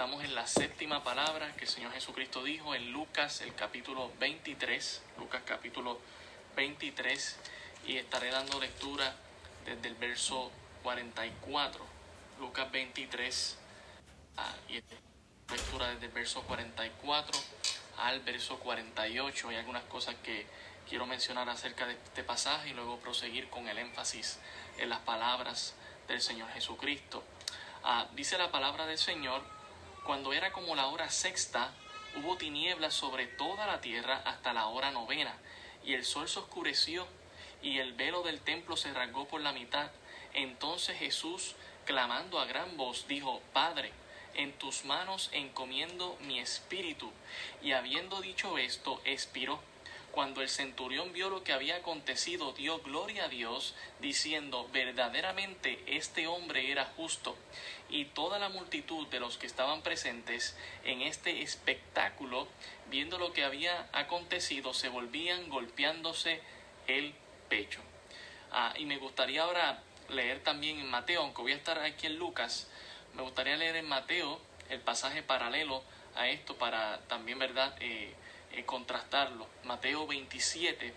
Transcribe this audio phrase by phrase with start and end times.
[0.00, 5.02] estamos en la séptima palabra que el Señor Jesucristo dijo en Lucas, el capítulo 23,
[5.18, 5.98] Lucas capítulo
[6.56, 7.36] 23,
[7.86, 9.14] y estaré dando lectura
[9.66, 10.50] desde el verso
[10.84, 11.84] 44,
[12.38, 13.58] Lucas 23,
[14.38, 14.82] ah, y
[15.52, 17.38] lectura desde el verso 44
[17.98, 19.50] al verso 48.
[19.50, 20.46] Hay algunas cosas que
[20.88, 24.38] quiero mencionar acerca de este pasaje y luego proseguir con el énfasis
[24.78, 25.74] en las palabras
[26.08, 27.22] del Señor Jesucristo.
[27.84, 29.59] Ah, dice la palabra del Señor,
[30.04, 31.72] cuando era como la hora sexta,
[32.16, 35.34] hubo tinieblas sobre toda la tierra hasta la hora novena,
[35.84, 37.06] y el sol se oscureció,
[37.62, 39.90] y el velo del templo se rasgó por la mitad.
[40.32, 43.92] Entonces Jesús, clamando a gran voz, dijo, Padre,
[44.34, 47.10] en tus manos encomiendo mi espíritu.
[47.62, 49.60] Y habiendo dicho esto, expiró.
[50.12, 56.26] Cuando el centurión vio lo que había acontecido, dio gloria a Dios, diciendo, verdaderamente este
[56.26, 57.36] hombre era justo.
[57.88, 62.48] Y toda la multitud de los que estaban presentes en este espectáculo,
[62.90, 66.40] viendo lo que había acontecido, se volvían golpeándose
[66.88, 67.14] el
[67.48, 67.80] pecho.
[68.50, 72.16] Ah, y me gustaría ahora leer también en Mateo, aunque voy a estar aquí en
[72.16, 72.68] Lucas,
[73.14, 75.82] me gustaría leer en Mateo el pasaje paralelo
[76.14, 78.14] a esto para también, ¿verdad?, eh,
[78.52, 79.46] eh, contrastarlo.
[79.64, 80.92] Mateo 27,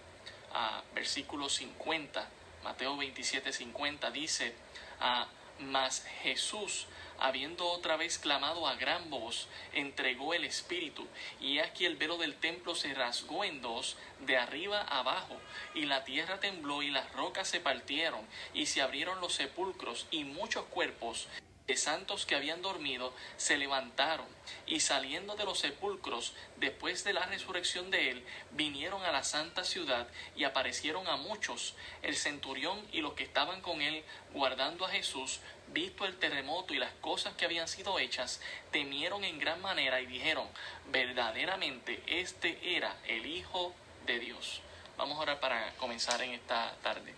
[0.54, 2.28] a versículo 50.
[2.64, 4.56] Mateo 27, 50 dice,
[5.00, 5.28] a
[5.60, 6.88] mas Jesús,
[7.20, 11.08] habiendo otra vez clamado a gran voz, entregó el Espíritu,
[11.40, 15.38] y aquí el velo del templo se rasgó en dos, de arriba abajo,
[15.74, 18.22] y la tierra tembló y las rocas se partieron,
[18.54, 21.28] y se abrieron los sepulcros, y muchos cuerpos
[21.68, 24.28] de santos que habían dormido se levantaron
[24.66, 29.64] y saliendo de los sepulcros después de la resurrección de él, vinieron a la santa
[29.64, 31.76] ciudad y aparecieron a muchos.
[32.02, 34.04] El centurión y los que estaban con él
[34.34, 38.42] guardando a Jesús, visto el terremoto y las cosas que habían sido hechas,
[38.72, 40.48] temieron en gran manera y dijeron,
[40.92, 43.74] verdaderamente este era el Hijo
[44.06, 44.62] de Dios.
[44.98, 47.14] Vamos a orar para comenzar en esta tarde.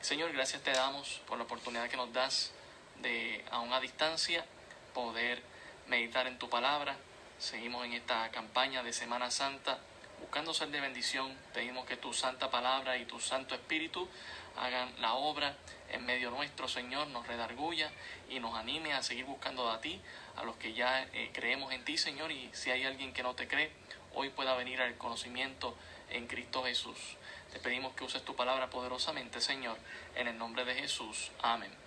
[0.00, 2.52] Señor, gracias te damos por la oportunidad que nos das
[3.04, 4.44] de a una distancia
[4.94, 5.42] poder
[5.88, 6.96] meditar en tu palabra.
[7.38, 9.78] Seguimos en esta campaña de Semana Santa
[10.20, 11.36] buscando ser de bendición.
[11.52, 14.08] Pedimos que tu santa palabra y tu santo espíritu
[14.56, 15.54] hagan la obra
[15.90, 17.90] en medio nuestro, Señor, nos redarguya
[18.30, 20.00] y nos anime a seguir buscando a ti,
[20.36, 23.34] a los que ya eh, creemos en ti, Señor, y si hay alguien que no
[23.34, 23.70] te cree,
[24.14, 25.76] hoy pueda venir al conocimiento
[26.08, 26.98] en Cristo Jesús.
[27.52, 29.76] Te pedimos que uses tu palabra poderosamente, Señor,
[30.16, 31.30] en el nombre de Jesús.
[31.42, 31.83] Amén.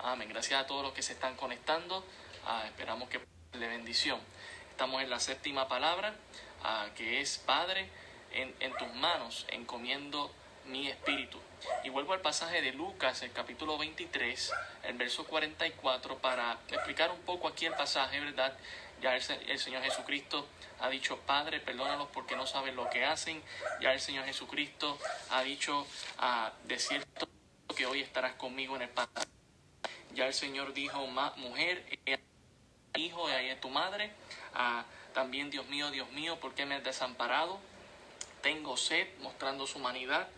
[0.00, 0.28] Amén.
[0.28, 2.04] Gracias a todos los que se están conectando.
[2.46, 3.20] Ah, esperamos que
[3.52, 4.20] de bendición.
[4.70, 6.14] Estamos en la séptima palabra,
[6.62, 7.88] ah, que es Padre,
[8.32, 10.30] en, tus manos encomiendo
[10.66, 11.40] mi espíritu.
[11.82, 14.52] Y vuelvo al pasaje de Lucas, el capítulo 23,
[14.84, 18.56] el verso 44, para explicar un poco aquí el pasaje, ¿verdad?
[19.02, 20.46] Ya el, Señor Jesucristo
[20.80, 23.42] ha dicho, Padre, perdónalos porque no saben lo que hacen.
[23.80, 24.96] Ya el Señor Jesucristo
[25.30, 25.86] ha dicho,
[26.18, 27.28] a de cierto
[27.76, 29.37] que hoy estarás conmigo en el Padre
[30.14, 31.84] ya el Señor dijo, mujer,
[32.96, 34.10] hijo, ahí es tu madre.
[34.54, 37.58] Ah, también, Dios mío, Dios mío, ¿por qué me has desamparado?
[38.42, 40.28] Tengo sed, mostrando su humanidad.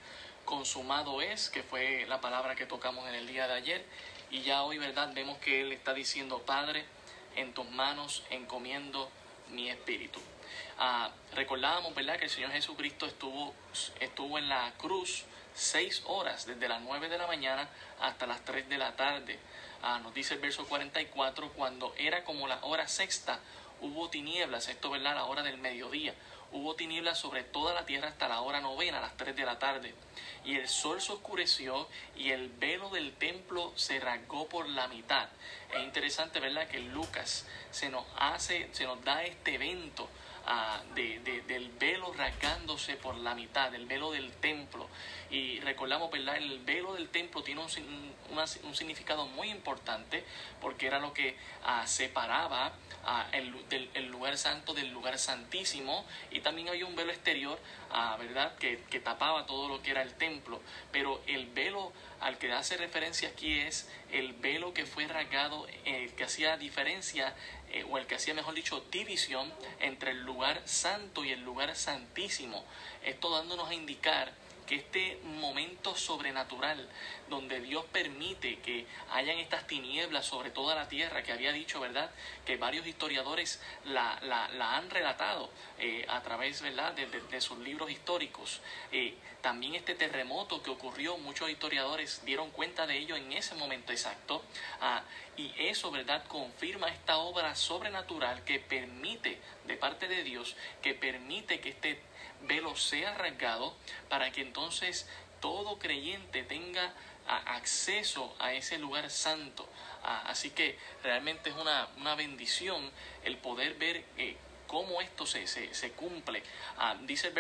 [0.45, 3.87] Consumado es, que fue la palabra que tocamos en el día de ayer.
[4.31, 5.13] Y ya hoy, ¿verdad?
[5.15, 6.85] Vemos que Él está diciendo, Padre,
[7.37, 9.11] en tus manos encomiendo
[9.51, 10.21] mi espíritu.
[10.79, 13.55] Ah, recordábamos, ¿verdad?, que el Señor Jesucristo estuvo,
[14.01, 17.69] estuvo en la cruz seis horas, desde las nueve de la mañana
[18.01, 19.39] hasta las tres de la tarde.
[19.83, 23.41] Ah, nos dice el verso 44, cuando era como la hora sexta,
[23.81, 26.15] hubo tinieblas, esto verdad, la hora del mediodía,
[26.53, 29.59] hubo tinieblas sobre toda la tierra hasta la hora novena, a las 3 de la
[29.59, 29.95] tarde.
[30.45, 35.29] Y el sol se oscureció y el velo del templo se rasgó por la mitad.
[35.75, 40.09] Es interesante, ¿verdad?, que Lucas se nos hace, se nos da este evento
[40.47, 44.89] ah, de, del velo rasgándose por la mitad, del velo del templo.
[45.31, 46.37] Y recordamos, ¿verdad?
[46.37, 48.15] El velo del templo tiene un,
[48.65, 50.25] un, significado muy importante
[50.61, 52.73] porque era lo que ah, separaba
[53.05, 53.55] ah, el,
[53.95, 57.59] el, lugar santo del lugar santísimo y también había un velo exterior,
[58.19, 58.57] ¿verdad?
[58.57, 60.61] Que, que, tapaba todo lo que era el templo.
[60.93, 66.13] Pero el velo al que hace referencia aquí es el velo que fue rasgado, el
[66.15, 67.35] que hacía diferencia
[67.73, 71.75] eh, o el que hacía, mejor dicho, división entre el lugar santo y el lugar
[71.77, 72.65] santísimo.
[73.05, 74.33] Esto dándonos a indicar
[74.71, 76.89] que este momento sobrenatural
[77.29, 82.09] donde Dios permite que hayan estas tinieblas sobre toda la tierra, que había dicho, ¿verdad?
[82.47, 85.51] Que varios historiadores la, la, han relatado
[85.81, 86.93] eh, a través, ¿verdad?
[86.93, 88.61] De, sus libros históricos.
[88.93, 93.91] Eh, también este terremoto que ocurrió, muchos historiadores dieron cuenta de ello en ese momento
[93.91, 94.45] exacto.
[94.81, 95.03] Ah,
[95.37, 101.59] y eso, ¿verdad?, confirma esta obra sobrenatural que permite, de parte de Dios, que permite
[101.61, 102.10] que este
[102.43, 103.75] velo sea rasgado
[104.09, 105.09] para que entonces
[105.41, 106.93] todo creyente tenga
[107.27, 109.69] acceso a ese lugar santo.
[110.03, 112.91] Ah, así que realmente es una, una bendición
[113.25, 116.43] el poder ver eh, cómo esto se, se, se cumple.
[116.79, 117.33] Ah, dice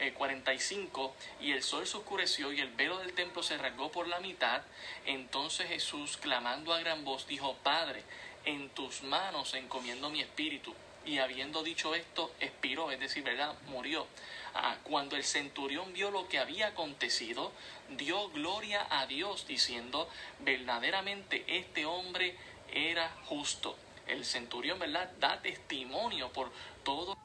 [0.00, 3.90] el 45 eh, y el sol se oscureció y el velo del templo se rasgó
[3.90, 4.62] por la mitad.
[5.06, 8.02] Entonces Jesús, clamando a gran voz, dijo, Padre,
[8.44, 10.74] en tus manos encomiendo mi espíritu.
[11.04, 13.54] Y habiendo dicho esto, expiró, es decir, ¿verdad?
[13.66, 14.06] Murió.
[14.54, 17.52] Ah, cuando el centurión vio lo que había acontecido,
[17.90, 20.08] dio gloria a Dios, diciendo,
[20.40, 22.36] verdaderamente este hombre
[22.72, 23.76] era justo.
[24.06, 25.10] El centurión, ¿verdad?
[25.18, 26.52] Da testimonio por
[26.84, 27.16] todo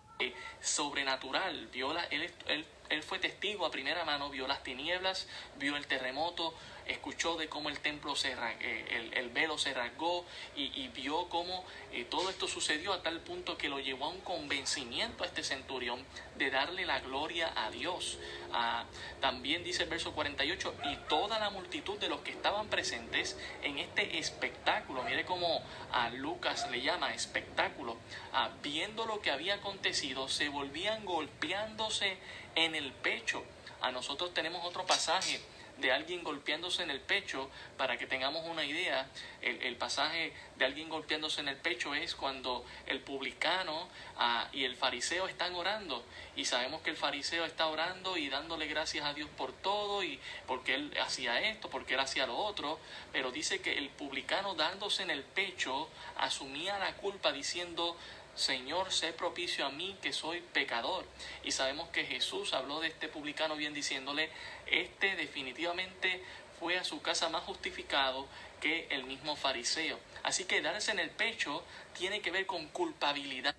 [0.61, 1.67] sobrenatural.
[1.67, 5.27] Vio él, él, fue testigo a primera mano, vio las tinieblas,
[5.57, 6.53] vio el terremoto,
[6.89, 10.25] escuchó de cómo el templo se eh, el, velo se rasgó
[10.56, 14.21] y, vio cómo eh, todo esto sucedió a tal punto que lo llevó a un
[14.21, 16.03] convencimiento a este centurión
[16.38, 18.18] de darle la gloria a Dios.
[18.51, 18.86] Ah,
[19.21, 23.77] también dice el verso 48, y toda la multitud de los que estaban presentes en
[23.77, 27.97] este espectáculo, mire cómo a Lucas le llama espectáculo,
[28.33, 32.18] ah, viendo lo que había acontecido, se volvían golpeándose
[32.56, 33.44] en el pecho.
[33.81, 35.39] A nosotros tenemos otro pasaje
[35.79, 39.07] de alguien golpeándose en el pecho, para que tengamos una idea,
[39.41, 43.87] el, pasaje de alguien golpeándose en el pecho es cuando el publicano
[44.17, 46.03] ah, y el fariseo están orando
[46.35, 50.19] y sabemos que el fariseo está orando y dándole gracias a Dios por todo y
[50.47, 52.79] porque él hacía esto, porque él hacía lo otro,
[53.11, 57.95] pero dice que el publicano dándose en el pecho asumía la culpa diciendo
[58.35, 61.05] Señor, sé propicio a mí que soy pecador.
[61.43, 64.29] Y sabemos que Jesús habló de este publicano bien diciéndole,
[64.71, 66.24] este definitivamente
[66.60, 68.27] fue a su casa más justificado
[68.60, 70.00] que el mismo fariseo.
[70.24, 71.63] Así que darse en el pecho
[71.98, 73.56] tiene que ver con culpabilidad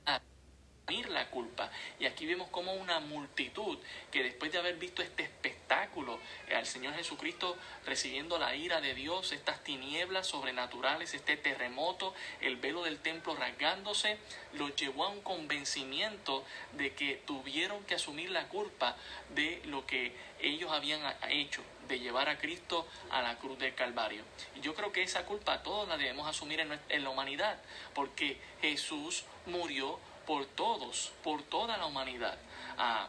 [0.98, 1.70] la culpa.
[1.98, 3.78] Y aquí vemos como una multitud
[4.10, 7.56] que después de haber visto este espectáculo eh, al Señor Jesucristo
[7.86, 14.18] recibiendo la ira de Dios, estas tinieblas sobrenaturales, este terremoto, el velo del templo rasgándose,
[14.54, 18.96] los llevó a un convencimiento de que tuvieron que asumir la culpa
[19.34, 24.22] de lo que ellos habían hecho de llevar a Cristo a la cruz del Calvario.
[24.56, 27.58] Y yo creo que esa culpa todos la debemos asumir en la humanidad,
[27.94, 29.98] porque Jesús murió
[30.30, 32.38] por todos, por toda la humanidad.
[32.78, 33.08] Ah,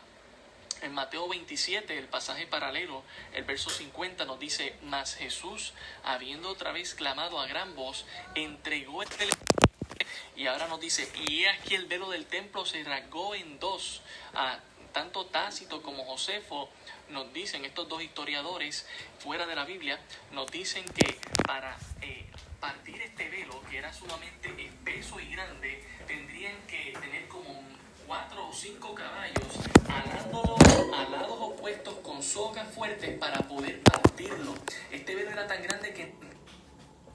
[0.81, 3.03] en Mateo 27, el pasaje paralelo,
[3.33, 5.73] el verso 50 nos dice, mas Jesús,
[6.03, 9.09] habiendo otra vez clamado a gran voz, entregó el
[10.35, 14.01] y ahora nos dice, y aquí el velo del templo se rasgó en dos.
[14.33, 14.57] Ah,
[14.91, 16.71] tanto Tácito como Josefo
[17.09, 18.87] nos dicen, estos dos historiadores
[19.19, 19.99] fuera de la Biblia,
[20.31, 22.30] nos dicen que para eh,
[22.61, 27.63] partir este velo, que era sumamente espeso y grande, tendrían que tener como
[28.05, 29.57] cuatro o cinco caballos
[29.89, 30.55] alándolo
[30.95, 34.53] a lados opuestos con sogas fuertes para poder partirlo.
[34.91, 36.13] Este velo era tan grande que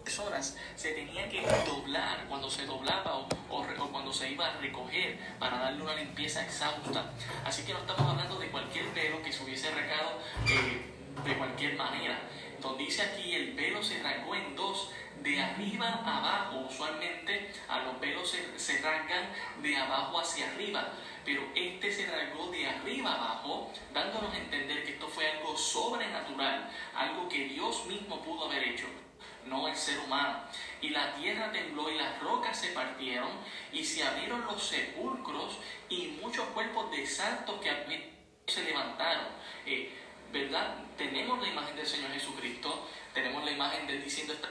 [0.02, 5.19] personas se tenía que doblar cuando se doblaba o, o, cuando se iba a recoger
[5.38, 7.12] para darle una limpieza exhausta.
[7.44, 11.76] Así que no estamos hablando de cualquier velo que se hubiese regado eh, de cualquier
[11.76, 12.19] manera.
[12.56, 14.91] Entonces dice aquí el velo se rasgó en dos
[15.23, 16.67] de arriba abajo.
[16.69, 19.31] Usualmente a los pelos se, se rasgan
[19.62, 20.93] de abajo hacia arriba,
[21.25, 26.70] pero este se rasgó de arriba abajo, dándonos a entender que esto fue algo sobrenatural,
[26.94, 28.86] algo que Dios mismo pudo haber hecho
[29.46, 30.41] no el ser humano.
[30.81, 33.31] Y la tierra tembló y las rocas se partieron
[33.72, 35.58] y se abrieron los sepulcros
[35.89, 38.13] y muchos cuerpos de santos que
[38.46, 39.27] se levantaron.
[39.65, 39.93] Eh,
[40.33, 40.77] ¿Verdad?
[40.97, 44.51] Tenemos la imagen del Señor Jesucristo, tenemos la imagen de él diciendo estas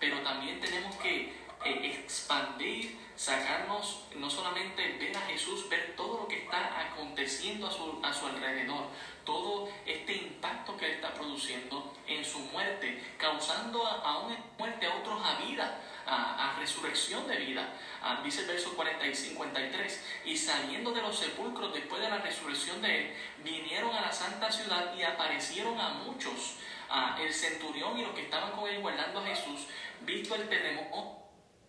[0.00, 1.32] pero también tenemos que
[1.64, 7.70] eh, expandir, sacarnos, no solamente ver a Jesús, ver todo lo que está aconteciendo a
[7.70, 8.86] su, a su alrededor,
[9.24, 15.20] todo este impacto que está produciendo en su muerte, causando a, una muerte a otros
[15.24, 17.68] a vida, a, resurrección de vida.
[18.24, 22.80] Dice el verso 40 y 53, y saliendo de los sepulcros después de la resurrección
[22.80, 26.56] de él, vinieron a la santa ciudad y aparecieron a muchos.
[26.90, 29.66] Ah, el centurión y los que estaban con él guardando a Jesús
[30.00, 31.18] visto el terremoto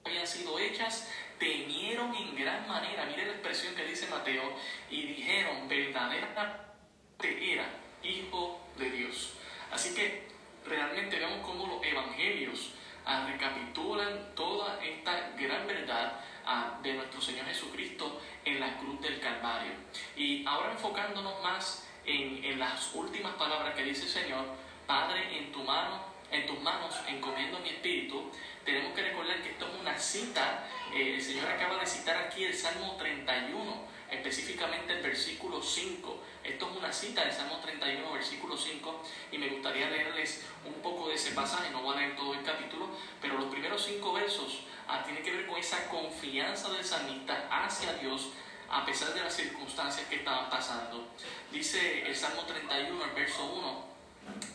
[0.05, 4.55] habían sido hechas, temieron en gran manera, mire la expresión que dice Mateo,
[4.89, 6.74] y dijeron, verdadera
[7.22, 7.69] era
[8.01, 9.34] hijo de Dios.
[9.72, 10.27] Así que
[10.65, 12.72] realmente vemos cómo los evangelios
[13.09, 19.19] ah, recapitulan toda esta gran verdad ah, de nuestro Señor Jesucristo en la cruz del
[19.19, 19.71] Calvario.
[20.15, 24.45] Y ahora enfocándonos más en, en las últimas palabras que dice el Señor,
[24.85, 28.31] Padre, en tu mano, en tus manos encomiendo mi espíritu,
[28.63, 30.63] tenemos que recordar que esto es una cita,
[30.93, 36.17] eh, el Señor acaba de citar aquí el Salmo 31, específicamente el versículo 5.
[36.43, 41.09] Esto es una cita del Salmo 31, versículo 5, y me gustaría leerles un poco
[41.09, 42.89] de ese pasaje, no voy a leer todo el capítulo,
[43.21, 47.93] pero los primeros cinco versos ah, tienen que ver con esa confianza del salmista hacia
[47.93, 48.29] Dios
[48.69, 51.07] a pesar de las circunstancias que estaban pasando.
[51.51, 53.89] Dice el Salmo 31, el verso 1,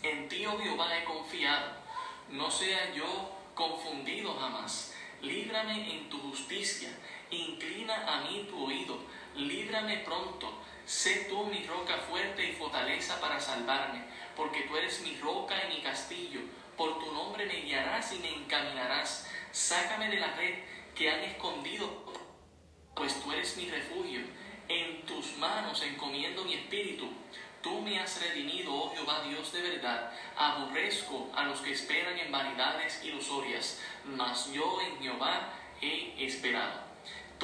[0.03, 1.73] en ti, oh Jehová, he confiado,
[2.31, 4.95] no sea yo confundido jamás.
[5.21, 6.91] Líbrame en tu justicia,
[7.31, 8.99] inclina a mí tu oído,
[9.37, 10.61] líbrame pronto.
[10.87, 14.05] Sé tú mi roca fuerte y fortaleza para salvarme,
[14.37, 16.41] porque tú eres mi roca y mi castillo.
[16.77, 19.29] Por tu nombre me guiarás y me encaminarás.
[19.51, 20.55] Sácame de la red
[20.95, 22.05] que han escondido,
[22.95, 24.21] pues tú eres mi refugio.
[24.69, 27.09] En tus manos encomiendo mi espíritu.
[27.63, 30.13] Tú me has redimido, oh Jehová Dios de verdad.
[30.37, 35.51] Aborrezco a los que esperan en vanidades ilusorias, mas yo en Jehová
[35.81, 36.84] he esperado.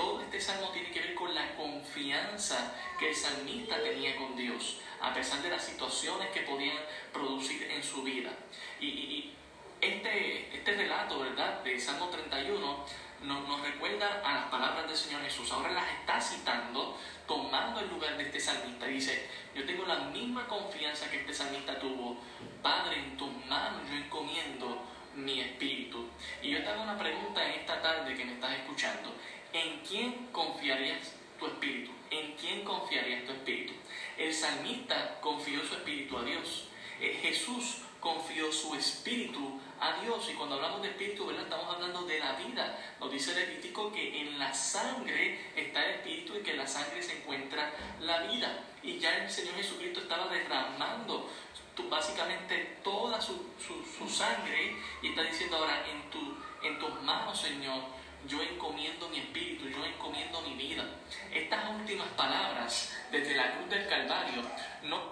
[0.00, 4.78] Todo este salmo tiene que ver con la confianza que el salmista tenía con Dios,
[4.99, 6.78] a pesar de las situaciones que podían
[7.12, 8.30] producir en su vida.
[8.80, 9.30] Y,
[9.78, 12.85] este, este relato, ¿verdad?, de Salmo 31
[13.25, 15.52] nos, nos, recuerda a las palabras del Señor Jesús.
[15.52, 18.87] Ahora las está citando, tomando el lugar de este salmista.
[18.87, 22.16] Dice, yo tengo la misma confianza que este salmista tuvo.
[22.62, 24.83] Padre, en tus manos yo encomiendo
[25.14, 26.09] mi espíritu.
[26.40, 29.12] Y yo te hago una pregunta en esta tarde que me estás escuchando.
[29.52, 31.90] ¿En quién confiarías tu espíritu?
[32.11, 33.73] ¿En quién confiarías tu espíritu?
[34.16, 36.69] El salmista confió su espíritu a Dios.
[37.00, 40.28] Eh, Jesús confió su espíritu a Dios.
[40.30, 41.45] Y cuando hablamos de espíritu, ¿verdad?
[41.45, 42.95] estamos hablando de la vida.
[43.00, 47.02] Nos dice Levítico que en la sangre está el espíritu y que en la sangre
[47.02, 48.64] se encuentra la vida.
[48.83, 51.28] Y ya el Señor Jesucristo estaba derramando
[51.88, 57.83] básicamente toda su, su, sangre y está diciendo ahora en, tu, en tus manos, Señor,
[58.28, 60.84] yo encomiendo mi espíritu, yo encomiendo mi vida.
[61.32, 64.42] Estas últimas palabras desde la cruz del Calvario
[64.82, 65.10] no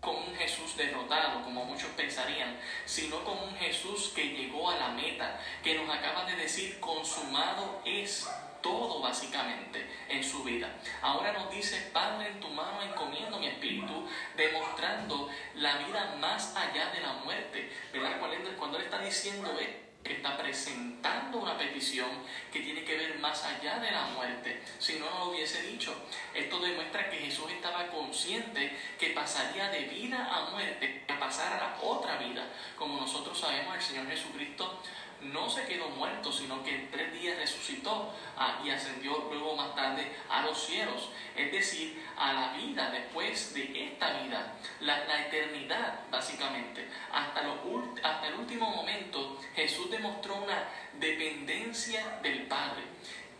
[0.00, 4.88] como un Jesús derrotado, como muchos pensarían, sino como un Jesús que llegó a la
[4.88, 8.28] meta, que nos acaba de decir, consumado es
[8.60, 10.68] todo básicamente en su vida.
[11.02, 16.90] Ahora nos dice, Padre, en tu mano encomiendo mi espíritu, demostrando la vida más allá
[16.90, 17.70] de la muerte.
[17.92, 18.18] ¿Verdad?
[18.58, 22.08] Cuando él está diciendo esto, que está presentando una petición
[22.52, 24.62] que tiene que ver más allá de la muerte.
[24.78, 25.94] Si no, no lo hubiese dicho.
[26.34, 31.56] Esto demuestra que Jesús estaba consciente que pasaría de vida a muerte, a pasar a
[31.56, 32.46] la otra vida.
[32.76, 34.80] Como nosotros sabemos, el Señor Jesucristo
[35.22, 39.74] no se quedó muerto, sino que en tres días resucitó ah, y ascendió luego más
[39.74, 46.00] tarde a los cielos, es decir, a la vida después de esta vida, la, eternidad
[46.10, 46.88] básicamente.
[47.12, 47.54] Hasta, lo,
[48.02, 50.68] hasta el último momento Jesús demostró una
[50.98, 52.82] dependencia del Padre.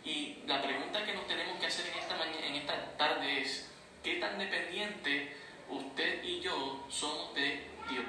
[0.03, 3.71] Y la pregunta que nos tenemos que hacer en esta, mañana, en esta tarde es,
[4.03, 5.35] ¿qué tan dependiente
[5.69, 8.05] usted y yo somos de Dios?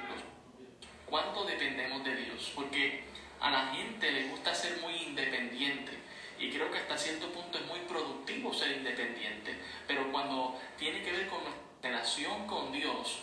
[1.07, 2.51] ¿Cuánto dependemos de Dios?
[2.53, 3.06] Porque
[3.39, 5.97] a la gente le gusta ser muy independiente
[6.39, 9.55] y creo que hasta cierto punto es muy productivo ser independiente,
[9.87, 13.19] pero cuando tiene que ver con nuestra relación con Dios,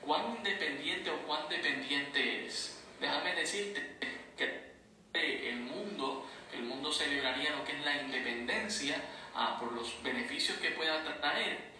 [0.00, 2.82] cuán independiente o cuán dependiente eres.
[3.00, 3.96] Déjame decirte
[4.36, 4.74] que
[5.12, 9.02] el mundo, el mundo celebraría lo que es la independencia
[9.34, 11.74] ah, por los beneficios que pueda traer.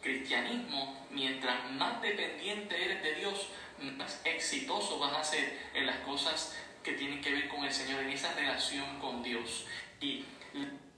[0.00, 3.48] Cristianismo, mientras más dependiente eres de Dios,
[3.96, 6.56] más exitoso vas a ser en las cosas
[6.88, 9.66] que tienen que ver con el Señor, en esa relación con Dios.
[10.00, 10.24] Y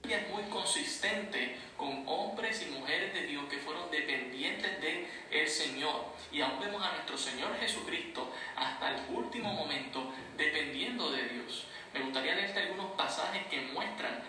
[0.09, 6.05] es muy consistente con hombres y mujeres de Dios que fueron dependientes del el Señor.
[6.31, 11.65] Y aún vemos a nuestro Señor Jesucristo hasta el último momento dependiendo de Dios.
[11.93, 14.23] Me gustaría leerte algunos pasajes que muestran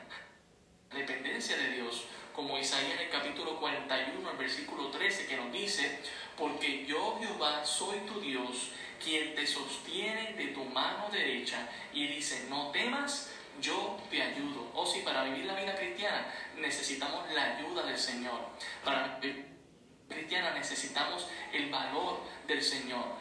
[0.91, 5.53] la dependencia de Dios, como Isaías en el capítulo 41, el versículo 13, que nos
[5.53, 6.01] dice,
[6.37, 12.47] porque yo Jehová soy tu Dios, quien te sostiene de tu mano derecha y dice,
[12.49, 13.31] no temas,
[13.61, 14.71] yo te ayudo.
[14.75, 18.41] O si para vivir la vida cristiana necesitamos la ayuda del Señor.
[18.85, 19.47] Para vivir
[20.09, 23.21] cristiana necesitamos el valor del Señor.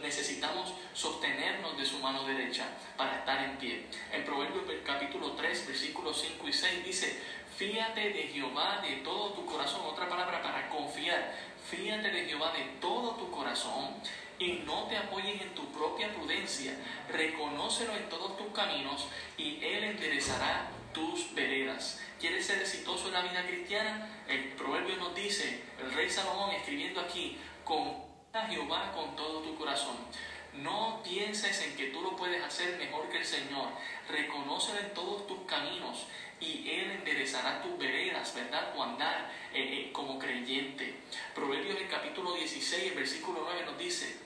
[0.00, 3.86] Necesitamos sostenernos de su mano derecha para estar en pie.
[4.12, 7.22] En Proverbios capítulo 3, versículos 5 y 6 dice,
[7.56, 9.82] fíate de Jehová de todo tu corazón.
[9.84, 11.34] Otra palabra para confiar
[11.68, 13.94] Fíjate de Jehová de todo tu corazón
[14.40, 16.74] y no te apoyes en tu propia prudencia.
[17.08, 19.06] Reconócelo en todos tus caminos
[19.36, 22.00] y Él enderezará tus veredas.
[22.18, 24.08] ¿Quieres ser exitoso en la vida cristiana?
[24.26, 29.56] El proverbio nos dice, el rey Salomón escribiendo aquí, con a Jehová con todo tu
[29.56, 29.96] corazón.
[30.54, 33.68] No pienses en que tú lo puedes hacer mejor que el Señor.
[34.08, 36.06] Reconócelo en todos tus caminos
[36.40, 38.72] y Él enderezará tus veredas, ¿verdad?
[38.72, 40.94] Tu andar eh, eh, como creyente.
[41.34, 44.16] Proverbios el capítulo 16, el versículo 9 nos dice,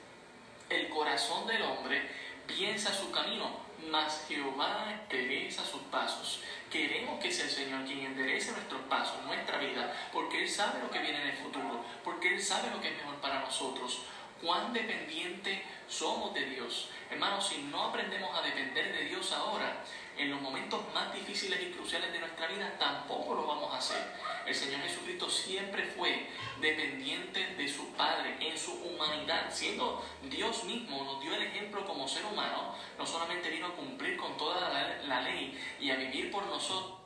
[0.69, 2.03] el corazón del hombre
[2.47, 6.41] piensa su camino, mas Jehová endereza sus pasos.
[6.71, 10.91] Queremos que sea el Señor quien enderece nuestros pasos, nuestra vida, porque Él sabe lo
[10.91, 14.03] que viene en el futuro, porque Él sabe lo que es mejor para nosotros.
[14.45, 16.91] Cuán dependiente somos de Dios.
[17.11, 19.83] Hermanos, si no aprendemos a depender de Dios ahora,
[20.19, 24.05] en los momentos más difíciles y cruciales de nuestra vida, tampoco lo vamos a hacer.
[24.45, 26.29] El Señor Jesucristo siempre fue
[26.61, 29.51] dependiente de su Padre en su humanidad.
[29.51, 32.75] Siendo Dios mismo, nos dio el ejemplo como ser humano.
[32.99, 34.69] No solamente vino a cumplir con toda
[35.09, 37.04] la, ley y a vivir por nosotros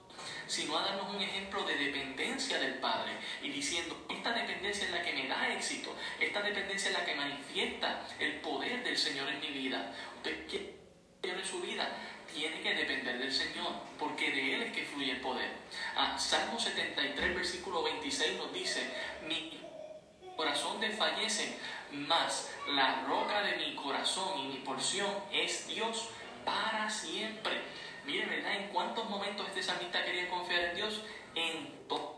[0.48, 3.12] sino a darnos un ejemplo de dependencia del Padre
[3.42, 7.14] y diciendo, esta dependencia es la que me da éxito, esta dependencia es la que
[7.14, 9.92] manifiesta el poder del Señor en mi vida.
[10.16, 10.78] Usted quiere
[11.22, 11.88] en su vida,
[12.32, 15.50] tiene que depender del Señor, porque de Él es que fluye el poder.
[15.96, 18.90] Ah, Salmo 73, versículo 26 nos dice,
[19.26, 19.60] mi
[20.36, 21.58] corazón desfallece,
[21.90, 26.10] mas la roca de mi corazón y mi porción es Dios
[26.44, 27.62] para siempre.
[28.08, 28.56] Mire, ¿verdad?
[28.56, 31.02] En cuántos momentos este salmista quería confiar en Dios?
[31.34, 32.16] En todo.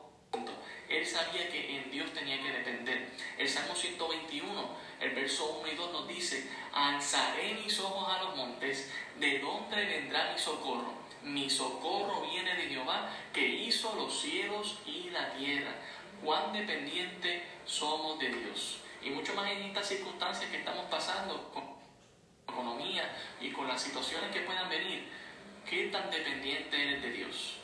[0.89, 3.11] Él sabía que en Dios tenía que depender.
[3.37, 8.37] El Salmo 121, el verso 1 y 2 nos dice, alzaré mis ojos a los
[8.37, 10.93] montes, ¿de dónde vendrá mi socorro?
[11.25, 15.73] Mi socorro viene de Jehová, que hizo los cielos y la tierra.
[16.25, 18.79] Cuán dependiente somos de Dios.
[19.03, 21.65] Y mucho más en estas circunstancias que estamos pasando con
[22.49, 25.20] economía y con las situaciones que puedan venir.
[25.71, 27.55] ¿Qué tan dependiente eres de Dios?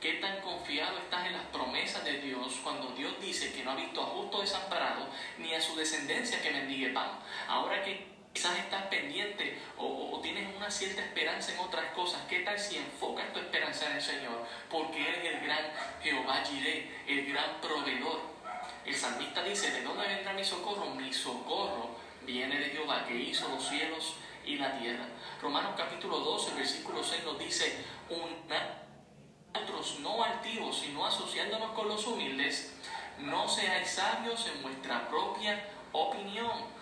[0.00, 3.76] ¿Qué tan confiado estás en las promesas de Dios cuando Dios dice que no ha
[3.76, 5.06] visto a justo desamparado
[5.38, 7.16] ni a su descendencia que mendigue pan?
[7.46, 12.58] Ahora que quizás estás pendiente o, tienes una cierta esperanza en otras cosas, ¿qué tal
[12.58, 14.44] si enfocas tu esperanza en el Señor?
[14.68, 15.64] Porque Él es el gran
[16.02, 18.20] Jehová Jireh, el gran proveedor.
[18.84, 20.86] El salmista dice, ¿de dónde vendrá mi socorro?
[20.96, 21.90] Mi socorro
[22.22, 25.06] viene de Jehová que hizo los cielos y la tierra.
[25.40, 28.84] Romanos capítulo 12, versículo 6 nos dice, una
[29.54, 32.74] nosotros no altivos, sino asociándonos con los humildes,
[33.18, 36.74] no seáis sabios en vuestra propia opinión.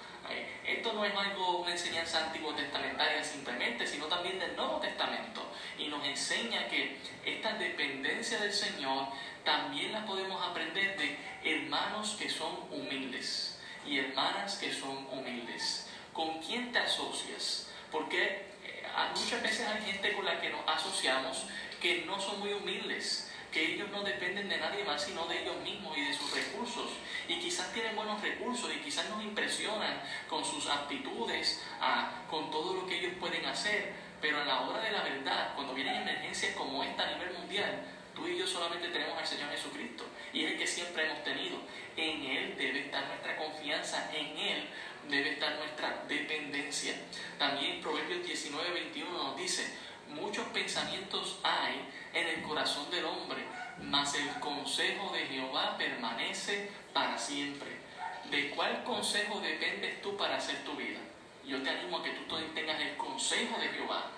[0.67, 5.43] Esto no es algo, una enseñanza antiguo testamentaria simplemente, sino también del Nuevo Testamento.
[5.79, 9.09] Y nos enseña que esta dependencia del Señor
[9.45, 15.89] también la podemos aprender de hermanos que son humildes y hermanas que son humildes.
[16.13, 17.71] ¿Con quién te asocias?
[17.91, 21.47] Porque eh, muchas veces hay gente con la que nos asociamos
[21.81, 25.57] que no son muy humildes, que ellos no dependen de nadie más sino de ellos
[25.63, 26.91] mismos y de sus recursos.
[27.29, 32.75] Y quizás tienen buenos recursos y quizás nos impresionan con sus aptitudes, ah, con todo
[32.75, 33.93] lo que ellos pueden hacer.
[34.21, 37.85] Pero a la hora de la verdad, cuando vienen emergencias como esta a nivel mundial,
[38.15, 40.05] tú y yo solamente tenemos al Señor Jesucristo.
[40.33, 41.59] Y es el que siempre hemos tenido.
[41.97, 44.69] En Él debe estar nuestra confianza, en Él
[45.09, 46.95] debe estar nuestra dependencia.
[47.39, 49.77] También Proverbios 19, 21 nos dice,
[50.09, 53.43] muchos pensamientos hay en el corazón del hombre,
[53.83, 57.83] mas el consejo de Jehová permanece para siempre.
[58.31, 61.01] ¿De cuál consejo dependes tú para hacer tu vida?
[61.47, 64.11] Yo te animo a que tú tengas el consejo de Jehová,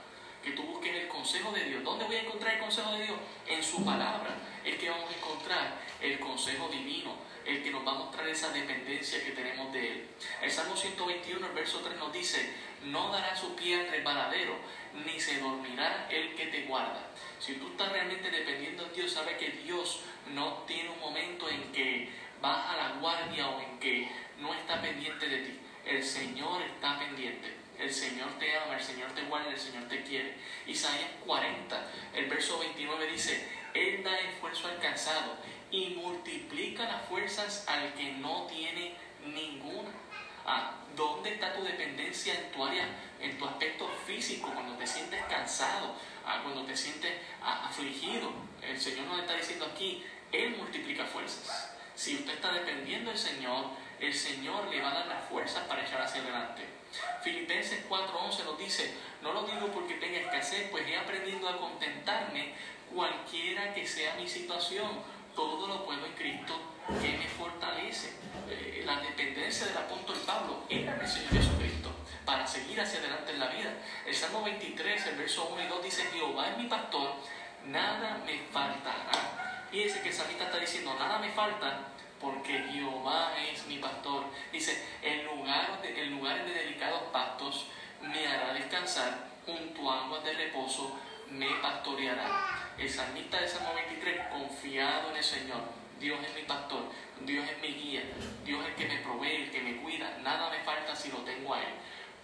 [0.43, 1.83] que tú busques el consejo de Dios.
[1.83, 3.17] ¿Dónde voy a encontrar el consejo de Dios?
[3.49, 4.37] En su palabra.
[4.65, 8.51] Es que vamos a encontrar el consejo divino, el que nos va a mostrar esa
[8.51, 10.09] dependencia que tenemos de Él.
[10.43, 12.55] El Salmo 121, el verso 3 nos dice,
[12.85, 14.57] no dará su pie al resbaladero,
[15.05, 17.09] ni se dormirá el que te guarda.
[17.39, 20.01] Si tú estás realmente dependiendo de Dios, sabe que Dios
[20.33, 25.29] no tiene un momento en que baja la guardia o en que no está pendiente
[25.29, 25.61] de ti.
[25.85, 27.65] El Señor está pendiente.
[27.79, 30.37] El Señor te ama, el Señor te guarda, el Señor te quiere.
[30.67, 35.37] Isaías 40, el verso 29 dice, Él da esfuerzo al cansado
[35.75, 38.95] y multiplica las fuerzas al que no tiene
[39.27, 39.91] ninguna.
[40.47, 42.87] Ah, ¿Dónde está tu dependencia en tu área,
[43.21, 48.31] en tu aspecto físico, cuando te sientes cansado, ah, cuando te sientes ah, afligido?
[48.63, 51.73] El Señor nos está diciendo aquí, Él multiplica fuerzas.
[51.97, 53.67] Si usted está dependiendo del Señor,
[53.99, 56.63] el Señor le va a dar las fuerzas para echar hacia adelante.
[57.25, 62.55] Filipenses 4:11 nos dice, no lo digo porque tenga escasez, pues he aprendido a contentarme
[62.95, 66.55] cualquiera que sea mi situación todo lo puedo en Cristo
[67.01, 68.13] que me fortalece.
[68.49, 71.91] Eh, la dependencia del apóstol Pablo era el Señor Jesucristo
[72.25, 73.73] para seguir hacia adelante en la vida.
[74.07, 77.15] El Salmo 23, el verso 1 y 2 dice, Jehová es mi pastor,
[77.67, 79.69] nada me faltará.
[79.73, 81.89] Y ese que el salmista está diciendo, nada me falta
[82.21, 84.25] porque Jehová es mi pastor.
[84.53, 87.67] Dice, en lugares de, en lugares de delicados pastos
[88.01, 90.97] me hará descansar, junto a aguas de reposo
[91.31, 92.64] me pastoreará.
[92.79, 95.63] El salmista de Salmo 23, confiado en el Señor,
[96.01, 98.03] Dios es mi pastor, Dios es mi guía,
[98.45, 101.19] Dios es el que me provee, el que me cuida, nada me falta si lo
[101.19, 101.75] tengo a Él.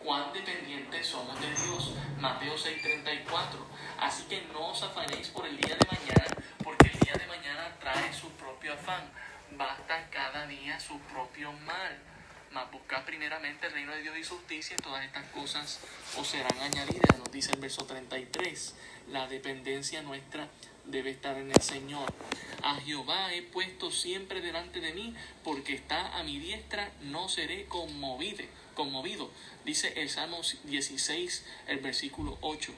[0.00, 1.94] Cuán dependientes somos de Dios.
[2.18, 3.66] Mateo 6:34.
[3.98, 6.26] Así que no os afanéis por el día de mañana,
[6.64, 9.10] porque el día de mañana trae su propio afán.
[9.52, 11.98] Basta cada día su propio mal.
[12.50, 15.80] Mas buscad primeramente el reino de Dios y su justicia y todas estas cosas
[16.16, 17.18] os serán añadidas.
[17.18, 18.74] Nos dice el verso 33.
[19.08, 20.48] La dependencia nuestra
[20.84, 22.12] debe estar en el Señor.
[22.62, 27.64] A Jehová he puesto siempre delante de mí, porque está a mi diestra, no seré
[27.66, 28.44] conmovido.
[28.74, 29.30] conmovido.
[29.64, 32.72] Dice el Salmo 16, el versículo 8.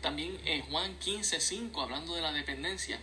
[0.00, 2.98] También en Juan 15, 5, hablando de la dependencia,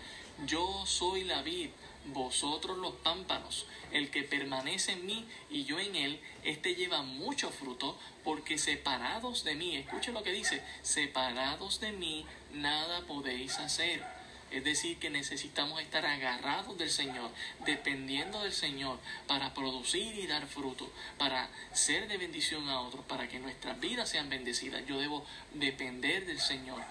[0.45, 1.69] yo soy la vid,
[2.05, 7.49] vosotros los pámpanos, el que permanece en mí y yo en él, éste lleva mucho
[7.51, 14.03] fruto, porque separados de mí, escuche lo que dice, separados de mí, nada podéis hacer.
[14.53, 17.31] Es decir, que necesitamos estar agarrados del Señor,
[17.65, 23.27] dependiendo del Señor, para producir y dar fruto, para ser de bendición a otros, para
[23.27, 24.85] que nuestras vidas sean bendecidas.
[24.85, 26.83] Yo debo depender del Señor.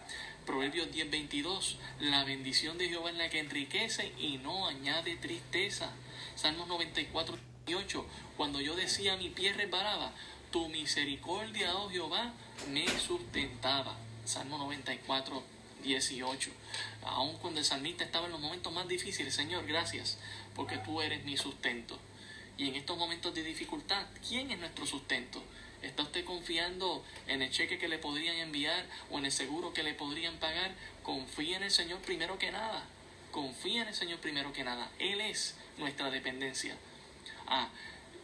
[0.46, 5.92] Proverbios 10:22, la bendición de Jehová es la que enriquece y no añade tristeza.
[6.34, 10.12] Salmos 94, 18, cuando yo decía mi pie resbalaba,
[10.50, 12.32] tu misericordia, oh Jehová,
[12.68, 13.96] me sustentaba.
[14.24, 15.44] Salmo 94,
[15.84, 16.50] 18.
[17.04, 20.18] Aun cuando el salmista estaba en los momentos más difíciles, Señor, gracias,
[20.56, 21.98] porque tú eres mi sustento.
[22.58, 25.42] Y en estos momentos de dificultad, ¿quién es nuestro sustento?
[25.82, 29.82] ¿Está usted confiando en el cheque que le podrían enviar o en el seguro que
[29.82, 30.72] le podrían pagar?
[31.02, 32.84] Confía en el Señor primero que nada.
[33.32, 34.90] Confía en el Señor primero que nada.
[34.98, 36.76] Él es nuestra dependencia.
[37.46, 37.68] Ah,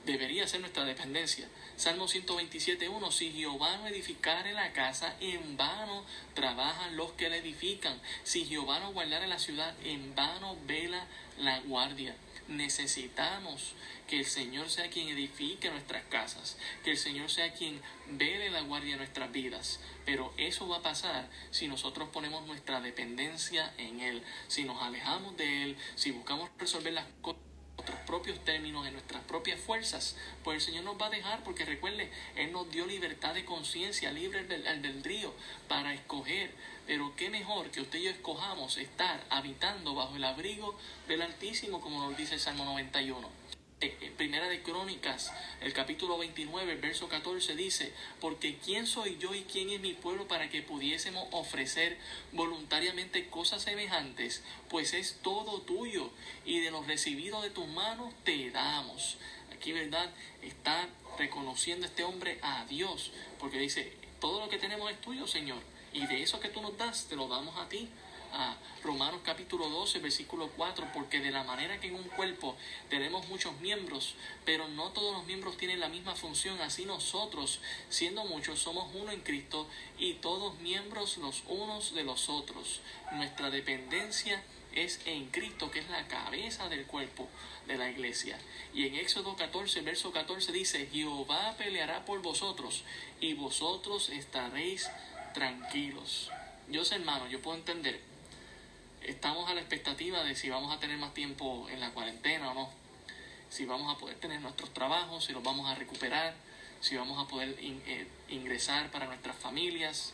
[0.07, 1.49] debería ser nuestra dependencia.
[1.77, 8.01] Salmo 127.1, si Jehová no edificare la casa, en vano trabajan los que la edifican.
[8.25, 11.07] Si Jehová no guardare la ciudad, en vano vela
[11.38, 12.14] la guardia.
[12.49, 13.75] Necesitamos
[14.09, 18.62] que el Señor sea quien edifique nuestras casas, que el Señor sea quien vele la
[18.62, 19.81] guardia de nuestras vidas.
[20.05, 25.37] Pero eso va a pasar si nosotros ponemos nuestra dependencia en Él, si nos alejamos
[25.37, 27.42] de Él, si buscamos resolver las cosas
[27.79, 31.64] nuestros propios términos, en nuestras propias fuerzas, pues el Señor nos va a dejar, porque
[31.64, 35.33] recuerde, Él nos dio libertad de conciencia, libre albedrío
[35.68, 36.51] para escoger.
[36.87, 41.81] Pero qué mejor que usted y yo escojamos estar habitando bajo el abrigo del Altísimo,
[41.81, 43.58] como nos dice el Salmo 91.
[43.81, 49.19] Eh, eh, Primera de Crónicas, el capítulo 29, el verso 14 dice, porque ¿quién soy
[49.19, 51.97] yo y quién es mi pueblo para que pudiésemos ofrecer
[52.33, 54.43] voluntariamente cosas semejantes?
[54.69, 56.11] Pues es todo tuyo
[56.45, 59.17] y de lo recibido de tus manos te damos.
[59.53, 60.11] Aquí, ¿verdad?
[60.43, 65.62] Está reconociendo este hombre a Dios, porque dice, todo lo que tenemos es tuyo, Señor,
[65.93, 67.88] y de eso que tú nos das, te lo damos a ti
[68.33, 72.57] a Romanos capítulo 12, versículo 4, porque de la manera que en un cuerpo
[72.88, 74.14] tenemos muchos miembros,
[74.45, 79.12] pero no todos los miembros tienen la misma función, así nosotros, siendo muchos, somos uno
[79.12, 79.67] en Cristo
[79.99, 82.81] y todos miembros los unos de los otros.
[83.12, 84.43] Nuestra dependencia
[84.75, 87.29] es en Cristo, que es la cabeza del cuerpo
[87.67, 88.38] de la iglesia.
[88.75, 92.85] Y en Éxodo 14, verso 14 dice, Jehová peleará por vosotros
[93.21, 94.88] y vosotros estaréis
[95.35, 96.31] tranquilos.
[96.71, 98.01] Yo sé, hermano, yo puedo entender
[99.03, 102.55] estamos a la expectativa de si vamos a tener más tiempo en la cuarentena o
[102.55, 102.71] no,
[103.51, 106.35] si vamos a poder tener nuestros trabajos, si los vamos a recuperar,
[106.81, 110.13] si vamos a poder eh, ingresar para nuestras familias.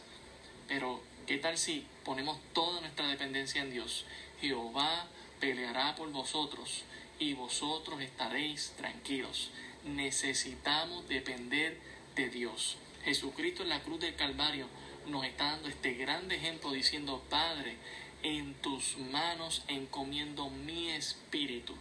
[0.69, 4.05] Pero, ¿qué tal si ponemos toda nuestra dependencia en Dios?
[4.41, 5.07] Jehová
[5.41, 6.85] peleará por vosotros
[7.19, 9.51] y vosotros estaréis tranquilos.
[9.85, 11.79] Necesitamos depender
[12.15, 12.77] de Dios.
[13.05, 14.67] Jesucristo en la cruz del Calvario
[15.07, 17.77] nos está dando este grande ejemplo diciendo, Padre,
[18.25, 21.75] en tus manos encomiendo mi espíritu,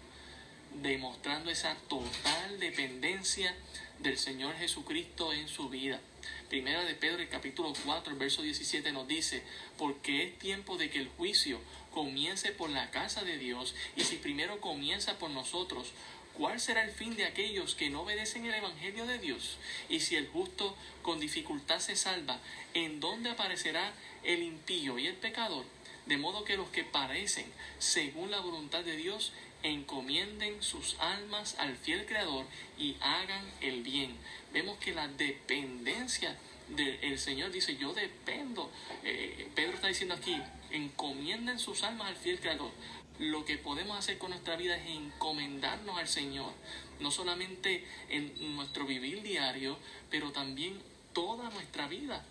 [0.82, 3.56] demostrando esa total dependencia
[3.99, 6.01] del Señor Jesucristo en su vida.
[6.49, 9.41] Primera de Pedro, el capítulo 4, el verso 17 nos dice,
[9.77, 11.62] porque es tiempo de que el juicio
[11.93, 15.93] comience por la casa de Dios, y si primero comienza por nosotros,
[16.34, 19.58] ¿cuál será el fin de aquellos que no obedecen el Evangelio de Dios?
[19.88, 22.41] Y si el justo con dificultad se salva,
[22.73, 25.63] ¿en dónde aparecerá el impío y el pecador?
[26.06, 27.46] De modo que los que parecen
[27.80, 29.32] según la voluntad de Dios
[29.63, 32.46] encomienden sus almas al fiel Creador
[32.78, 34.16] y hagan el bien.
[34.52, 36.38] Vemos que la dependencia
[36.70, 38.70] del Señor dice, yo dependo.
[39.04, 40.38] Eh, Pedro está diciendo aquí,
[40.72, 42.72] encomienden sus almas al fiel Creador.
[43.20, 46.52] Lo que podemos hacer con nuestra vida es encomendarnos al Señor,
[47.00, 49.78] no solamente en nuestro vivir diario,
[50.10, 50.82] pero también
[51.13, 52.26] toda nuestra vida,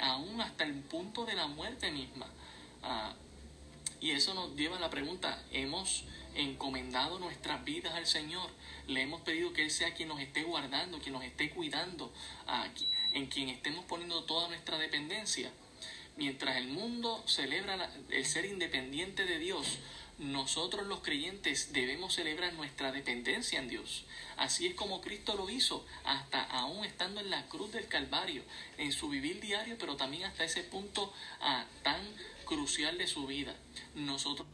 [0.00, 2.26] aún hasta el punto de la muerte misma.
[2.90, 3.12] Ah,
[4.00, 8.48] y eso nos lleva a la pregunta, ¿hemos encomendado nuestras vidas al Señor?
[8.86, 12.10] ¿Le hemos pedido que Él sea quien nos esté guardando, quien nos esté cuidando,
[13.12, 15.50] en quien estemos poniendo toda nuestra dependencia?
[16.16, 19.78] Mientras el mundo celebra el ser independiente de Dios,
[20.16, 24.04] nosotros los creyentes debemos celebrar nuestra dependencia en Dios.
[24.38, 28.42] Así es como Cristo lo hizo, hasta aún estando en la cruz del Calvario,
[28.78, 32.00] en su vivir diario, pero también hasta ese punto ah, tan
[32.48, 33.54] crucial de su vida.
[33.94, 34.48] Nosotros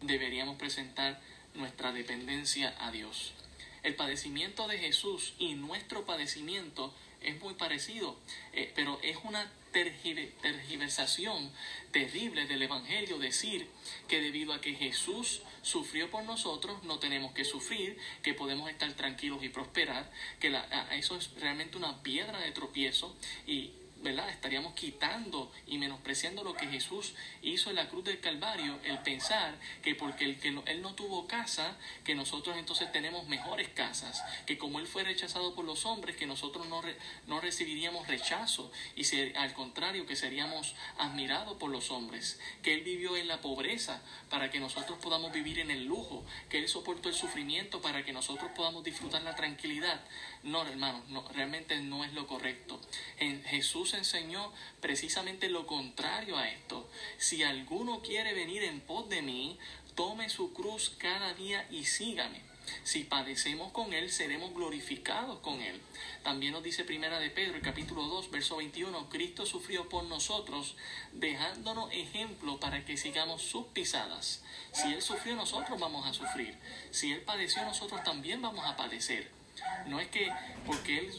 [0.00, 1.20] deberíamos presentar
[1.52, 3.34] nuestra dependencia a Dios.
[3.82, 8.18] El padecimiento de Jesús y nuestro padecimiento es muy parecido,
[8.54, 11.50] eh, pero es una tergiversación
[11.90, 13.68] terrible del Evangelio decir
[14.08, 18.90] que debido a que Jesús sufrió por nosotros, no tenemos que sufrir, que podemos estar
[18.94, 20.56] tranquilos y prosperar, que
[20.92, 23.14] eso es realmente una piedra de tropiezo
[23.46, 23.72] y
[24.04, 24.28] ¿verdad?
[24.28, 29.58] Estaríamos quitando y menospreciando lo que Jesús hizo en la cruz del Calvario, el pensar
[29.82, 34.78] que porque que Él no tuvo casa, que nosotros entonces tenemos mejores casas, que como
[34.78, 36.82] Él fue rechazado por los hombres, que nosotros no,
[37.26, 39.04] no recibiríamos rechazo y
[39.36, 44.50] al contrario, que seríamos admirados por los hombres, que Él vivió en la pobreza para
[44.50, 48.50] que nosotros podamos vivir en el lujo, que Él soportó el sufrimiento para que nosotros
[48.54, 50.00] podamos disfrutar la tranquilidad.
[50.44, 52.78] No, hermanos, no, realmente no es lo correcto.
[53.18, 54.52] En Jesús enseñó
[54.82, 56.86] precisamente lo contrario a esto.
[57.16, 59.58] Si alguno quiere venir en pos de mí,
[59.94, 62.42] tome su cruz cada día y sígame.
[62.82, 65.80] Si padecemos con Él, seremos glorificados con Él.
[66.22, 70.76] También nos dice Primera de Pedro, el capítulo 2, verso 21, Cristo sufrió por nosotros,
[71.12, 74.42] dejándonos ejemplo para que sigamos sus pisadas.
[74.72, 76.54] Si Él sufrió, nosotros vamos a sufrir.
[76.90, 79.43] Si Él padeció, nosotros también vamos a padecer.
[79.86, 80.30] No es que
[80.66, 81.10] porque Él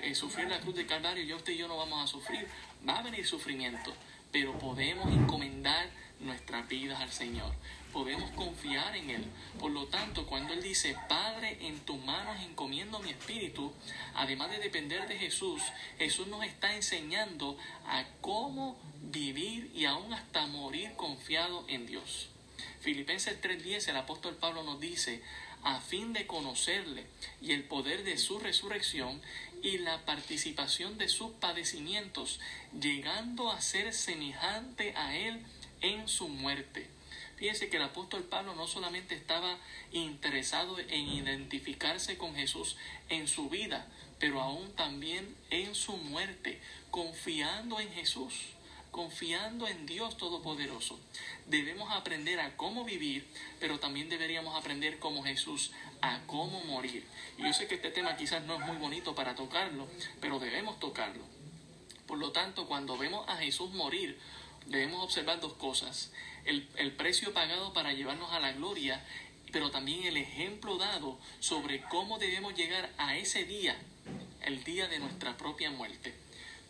[0.00, 2.46] eh, sufrió la cruz de Calvario, ya usted y yo no vamos a sufrir.
[2.88, 3.92] Va a venir sufrimiento,
[4.30, 5.88] pero podemos encomendar
[6.20, 7.52] nuestras vidas al Señor.
[7.92, 9.24] Podemos confiar en Él.
[9.58, 13.72] Por lo tanto, cuando Él dice, Padre, en tus manos encomiendo mi espíritu,
[14.14, 15.62] además de depender de Jesús,
[15.98, 22.28] Jesús nos está enseñando a cómo vivir y aún hasta morir confiado en Dios.
[22.80, 25.22] Filipenses 3:10, el apóstol Pablo nos dice,
[25.64, 27.06] a fin de conocerle
[27.40, 29.20] y el poder de su resurrección
[29.62, 32.38] y la participación de sus padecimientos,
[32.78, 35.40] llegando a ser semejante a él
[35.80, 36.86] en su muerte.
[37.36, 39.58] Fíjense que el apóstol Pablo no solamente estaba
[39.92, 42.76] interesado en identificarse con Jesús
[43.08, 43.86] en su vida,
[44.20, 48.53] pero aún también en su muerte, confiando en Jesús
[48.94, 50.96] confiando en Dios Todopoderoso.
[51.48, 53.26] Debemos aprender a cómo vivir,
[53.58, 57.04] pero también deberíamos aprender como Jesús a cómo morir.
[57.36, 59.88] Y yo sé que este tema quizás no es muy bonito para tocarlo,
[60.20, 61.24] pero debemos tocarlo.
[62.06, 64.16] Por lo tanto, cuando vemos a Jesús morir,
[64.66, 66.12] debemos observar dos cosas.
[66.44, 69.04] El, el precio pagado para llevarnos a la gloria,
[69.50, 73.76] pero también el ejemplo dado sobre cómo debemos llegar a ese día,
[74.42, 76.14] el día de nuestra propia muerte.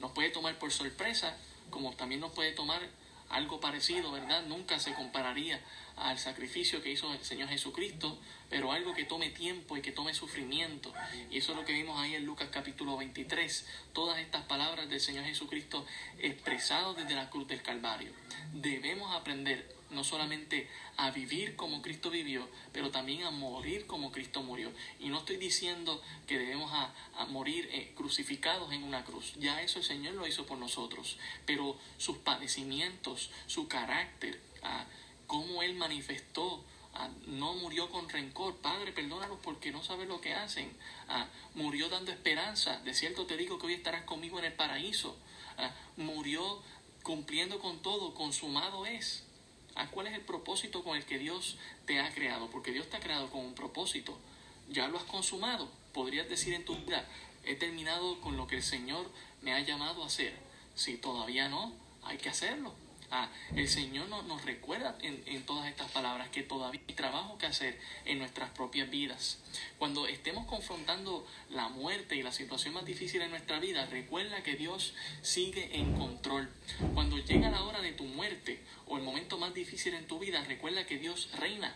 [0.00, 1.36] Nos puede tomar por sorpresa,
[1.74, 2.80] como también nos puede tomar
[3.28, 4.44] algo parecido, ¿verdad?
[4.46, 5.60] Nunca se compararía
[5.96, 8.16] al sacrificio que hizo el Señor Jesucristo,
[8.48, 10.92] pero algo que tome tiempo y que tome sufrimiento.
[11.32, 13.66] Y eso es lo que vimos ahí en Lucas capítulo 23.
[13.92, 15.84] Todas estas palabras del Señor Jesucristo
[16.20, 18.12] expresadas desde la cruz del Calvario.
[18.52, 24.42] Debemos aprender no solamente a vivir como Cristo vivió, pero también a morir como Cristo
[24.42, 24.70] murió.
[25.00, 26.92] Y no estoy diciendo que debemos a,
[27.26, 29.34] morir eh, crucificados en una cruz.
[29.38, 31.16] Ya eso el Señor lo hizo por nosotros.
[31.46, 34.84] Pero sus padecimientos, su carácter, ah,
[35.26, 36.62] cómo Él manifestó
[37.26, 38.56] no murió con rencor.
[38.56, 40.72] Padre, perdónalos porque no sabes lo que hacen.
[41.54, 42.78] Murió dando esperanza.
[42.80, 45.16] De cierto te digo que hoy estarás conmigo en el paraíso.
[45.96, 46.62] murió
[47.02, 48.14] cumpliendo con todo.
[48.14, 49.23] Consumado es.
[49.74, 51.56] ¿A cuál es el propósito con el que Dios
[51.86, 52.48] te ha creado?
[52.50, 54.16] Porque Dios te ha creado con un propósito.
[54.68, 55.68] Ya lo has consumado.
[55.92, 57.06] Podrías decir en tu vida,
[57.44, 59.10] he terminado con lo que el Señor
[59.42, 60.34] me ha llamado a hacer.
[60.74, 62.72] Si todavía no, hay que hacerlo.
[63.16, 67.46] Ah, el Señor nos, nos recuerda en, todas estas palabras que todavía hay trabajo que
[67.46, 69.38] hacer en nuestras propias vidas.
[69.78, 74.56] Cuando estemos confrontando la muerte y la situación más difícil en nuestra vida, recuerda que
[74.56, 76.50] Dios sigue en control.
[76.92, 80.42] Cuando llega la hora de tu muerte o el momento más difícil en tu vida,
[80.42, 81.72] recuerda que Dios reina.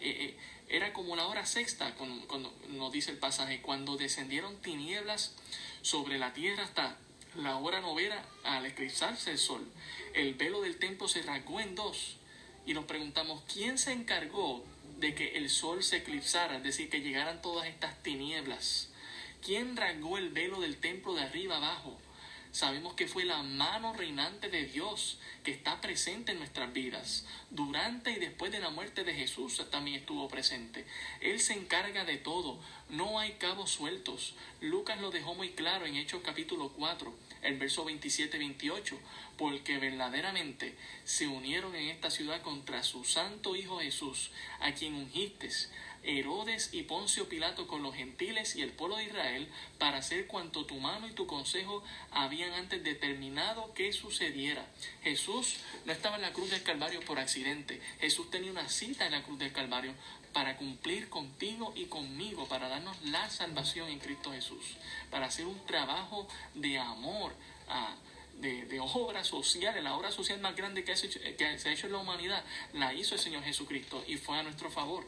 [0.00, 0.36] Eh, eh,
[0.68, 5.34] era como la hora sexta, cuando, cuando nos dice el pasaje, cuando descendieron tinieblas
[5.82, 6.96] sobre la tierra hasta
[7.38, 9.66] la hora novena al eclipsarse el sol.
[10.14, 12.16] El velo del templo se rasgó en dos
[12.66, 14.64] y nos preguntamos quién se encargó
[14.98, 18.90] de que el sol se eclipsara, es decir, que llegaran todas estas tinieblas.
[19.44, 21.98] ¿Quién rasgó el velo del templo de arriba abajo?
[22.56, 27.26] Sabemos que fue la mano reinante de Dios que está presente en nuestras vidas.
[27.50, 30.86] Durante y después de la muerte de Jesús también estuvo presente.
[31.20, 32.58] Él se encarga de todo.
[32.88, 34.34] No hay cabos sueltos.
[34.62, 38.96] Lucas lo dejó muy claro en Hechos capítulo 4, el verso 27-28,
[39.36, 45.50] porque verdaderamente se unieron en esta ciudad contra su santo Hijo Jesús, a quien ungiste
[46.06, 50.64] Herodes y Poncio Pilato con los gentiles y el pueblo de Israel para hacer cuanto
[50.64, 54.64] tu mano y tu consejo habían antes determinado que sucediera.
[55.02, 57.80] Jesús no estaba en la cruz del Calvario por accidente.
[58.00, 59.92] Jesús tenía una cita en la cruz del Calvario
[60.32, 64.76] para cumplir contigo y conmigo, para darnos la salvación en Cristo Jesús,
[65.10, 67.34] para hacer un trabajo de amor.
[67.68, 67.94] a
[68.40, 71.92] de, de, obra social, la obra social más grande que, que se ha hecho en
[71.92, 75.06] la humanidad, la hizo el Señor Jesucristo y fue a nuestro favor.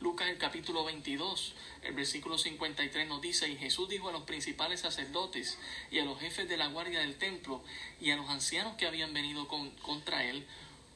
[0.00, 4.80] Lucas el capítulo 22, el versículo 53 nos dice, y Jesús dijo a los principales
[4.80, 5.58] sacerdotes
[5.90, 7.62] y a los jefes de la guardia del templo
[8.00, 10.46] y a los ancianos que habían venido contra él,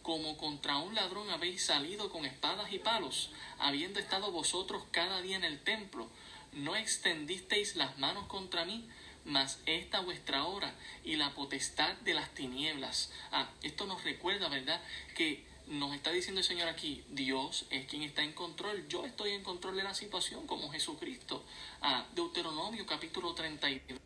[0.03, 5.37] como contra un ladrón habéis salido con espadas y palos, habiendo estado vosotros cada día
[5.37, 6.09] en el templo,
[6.55, 8.89] no extendisteis las manos contra mí,
[9.27, 13.13] mas esta vuestra hora y la potestad de las tinieblas.
[13.33, 14.81] Ah, esto nos recuerda, ¿verdad?,
[15.15, 19.31] que nos está diciendo el Señor aquí, Dios es quien está en control, yo estoy
[19.31, 21.43] en control de la situación como Jesucristo.
[21.81, 23.99] Ah, Deuteronomio capítulo 32,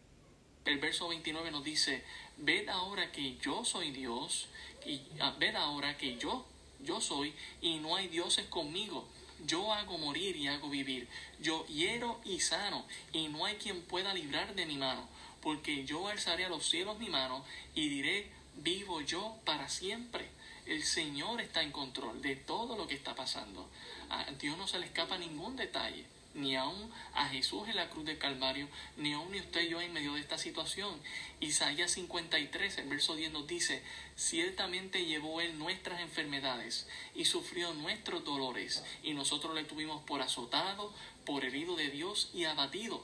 [0.64, 2.04] el verso 29 nos dice,
[2.36, 4.48] ved ahora que yo soy Dios,
[4.86, 6.46] y ah, ved ahora que yo,
[6.80, 9.08] yo soy, y no hay dioses conmigo.
[9.46, 11.08] Yo hago morir y hago vivir.
[11.40, 15.08] Yo hiero y sano, y no hay quien pueda librar de mi mano,
[15.42, 17.44] porque yo alzaré a los cielos mi mano
[17.74, 20.28] y diré, vivo yo para siempre.
[20.68, 23.66] El Señor está en control de todo lo que está pasando.
[24.10, 26.04] A Dios no se le escapa ningún detalle,
[26.34, 29.80] ni aún a Jesús en la cruz del Calvario, ni aún ni usted y yo
[29.80, 31.00] en medio de esta situación.
[31.40, 33.82] Isaías 53, el verso 10 nos dice,
[34.14, 40.92] ciertamente llevó Él nuestras enfermedades y sufrió nuestros dolores, y nosotros le tuvimos por azotado,
[41.24, 43.02] por herido de Dios y abatido.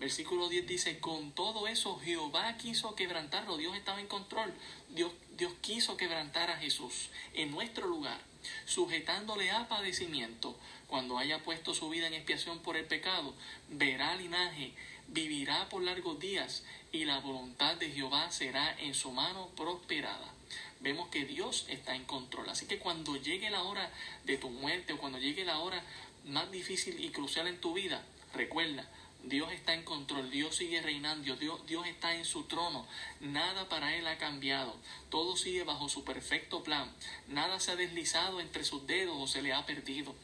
[0.00, 4.54] Versículo 10 dice, con todo eso Jehová quiso quebrantarlo, Dios estaba en control,
[4.90, 8.20] Dios, Dios quiso quebrantar a Jesús en nuestro lugar,
[8.64, 10.56] sujetándole a padecimiento.
[10.86, 13.34] Cuando haya puesto su vida en expiación por el pecado,
[13.68, 14.72] verá linaje,
[15.08, 20.32] vivirá por largos días, y la voluntad de Jehová será en su mano prosperada.
[20.80, 22.48] Vemos que Dios está en control.
[22.48, 23.90] Así que cuando llegue la hora
[24.24, 25.82] de tu muerte o cuando llegue la hora
[26.24, 28.88] más difícil y crucial en tu vida, recuerda,
[29.28, 32.86] Dios está en control, Dios sigue reinando, Dios, Dios está en su trono,
[33.20, 34.74] nada para Él ha cambiado,
[35.10, 36.90] todo sigue bajo su perfecto plan,
[37.28, 40.14] nada se ha deslizado entre sus dedos o se le ha perdido.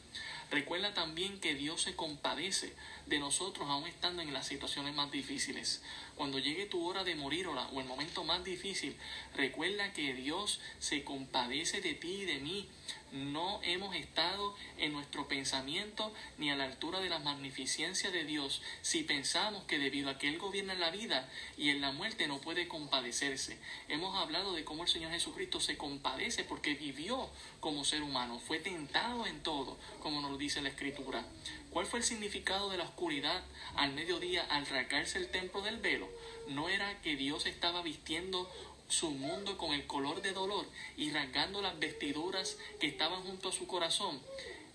[0.51, 2.73] Recuerda también que Dios se compadece
[3.07, 5.81] de nosotros aún estando en las situaciones más difíciles.
[6.15, 8.95] Cuando llegue tu hora de morir o el momento más difícil,
[9.35, 12.69] recuerda que Dios se compadece de ti y de mí
[13.15, 18.61] no hemos estado en nuestro pensamiento ni a la altura de la magnificencia de Dios
[18.81, 22.27] si pensamos que debido a que Él gobierna en la vida y en la muerte
[22.27, 23.57] no puede compadecerse.
[23.87, 28.59] Hemos hablado de cómo el Señor Jesucristo se compadece porque vivió como ser humano, fue
[28.59, 31.25] tentado en todo, como nos dice la Escritura.
[31.71, 33.43] ¿Cuál fue el significado de la oscuridad
[33.75, 36.07] al mediodía al rasgarse el templo del velo?
[36.47, 38.49] No era que Dios estaba vistiendo
[38.87, 43.53] su mundo con el color de dolor y rasgando las vestiduras que estaban junto a
[43.53, 44.21] su corazón.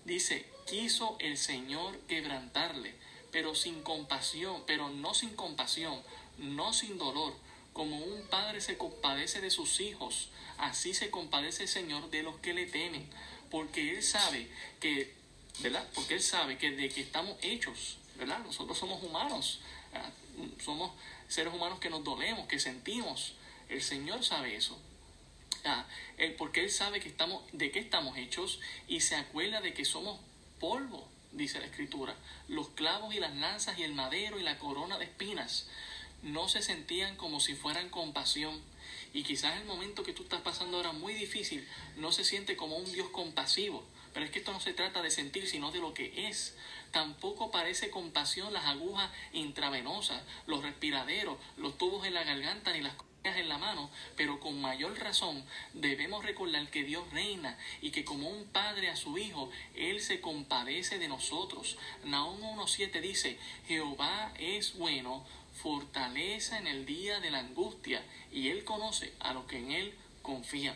[0.05, 2.93] Dice, quiso el Señor quebrantarle,
[3.31, 6.01] pero sin compasión, pero no sin compasión,
[6.37, 7.33] no sin dolor.
[7.73, 12.37] Como un padre se compadece de sus hijos, así se compadece el Señor de los
[12.39, 13.07] que le temen,
[13.49, 14.49] porque Él sabe
[14.81, 15.13] que,
[15.59, 15.87] ¿verdad?
[15.93, 18.39] Porque Él sabe que de que estamos hechos, ¿verdad?
[18.39, 19.61] Nosotros somos humanos,
[20.63, 20.91] somos
[21.31, 23.35] seres humanos que nos dolemos, que sentimos,
[23.69, 24.77] el Señor sabe eso.
[25.63, 25.85] Ah,
[26.37, 30.19] porque Él sabe que estamos, de qué estamos hechos y se acuerda de que somos
[30.59, 32.15] polvo, dice la Escritura.
[32.47, 35.67] Los clavos y las lanzas y el madero y la corona de espinas
[36.21, 38.61] no se sentían como si fueran compasión
[39.13, 42.77] Y quizás el momento que tú estás pasando ahora muy difícil no se siente como
[42.77, 43.83] un Dios compasivo.
[44.13, 46.55] Pero es que esto no se trata de sentir, sino de lo que es.
[46.91, 52.93] Tampoco parece compasión las agujas intravenosas, los respiraderos, los tubos en la garganta ni las
[53.23, 58.29] en la mano, pero con mayor razón debemos recordar que Dios reina y que como
[58.29, 61.77] un padre a su hijo, Él se compadece de nosotros.
[62.03, 63.37] Naum 1.7 dice,
[63.67, 65.23] Jehová es bueno,
[65.53, 69.93] fortaleza en el día de la angustia, y Él conoce a los que en Él
[70.21, 70.75] confían.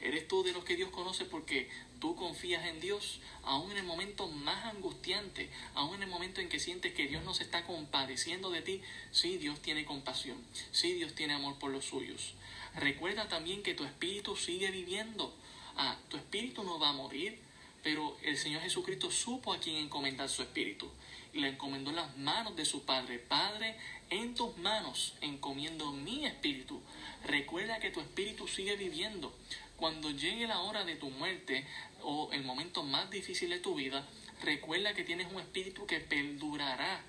[0.00, 1.68] ¿Eres tú de los que Dios conoce porque
[2.00, 6.48] tú confías en Dios, aún en el momento más angustiante, aún en el momento en
[6.48, 10.38] que sientes que Dios no se está compadeciendo de ti, sí, Dios tiene compasión,
[10.72, 12.34] sí, Dios tiene amor por los suyos.
[12.74, 15.34] Recuerda también que tu espíritu sigue viviendo.
[15.76, 17.38] Ah, tu espíritu no va a morir,
[17.84, 20.90] pero el Señor Jesucristo supo a quién encomendar su espíritu
[21.34, 23.18] y le encomendó las manos de su Padre.
[23.18, 23.76] Padre,
[24.08, 26.80] en tus manos encomiendo mi espíritu.
[27.26, 29.36] Recuerda que tu espíritu sigue viviendo.
[29.76, 31.66] Cuando llegue la hora de tu muerte
[32.02, 34.08] o el momento más difícil de tu vida,
[34.42, 37.04] recuerda que tienes un espíritu que perdurará.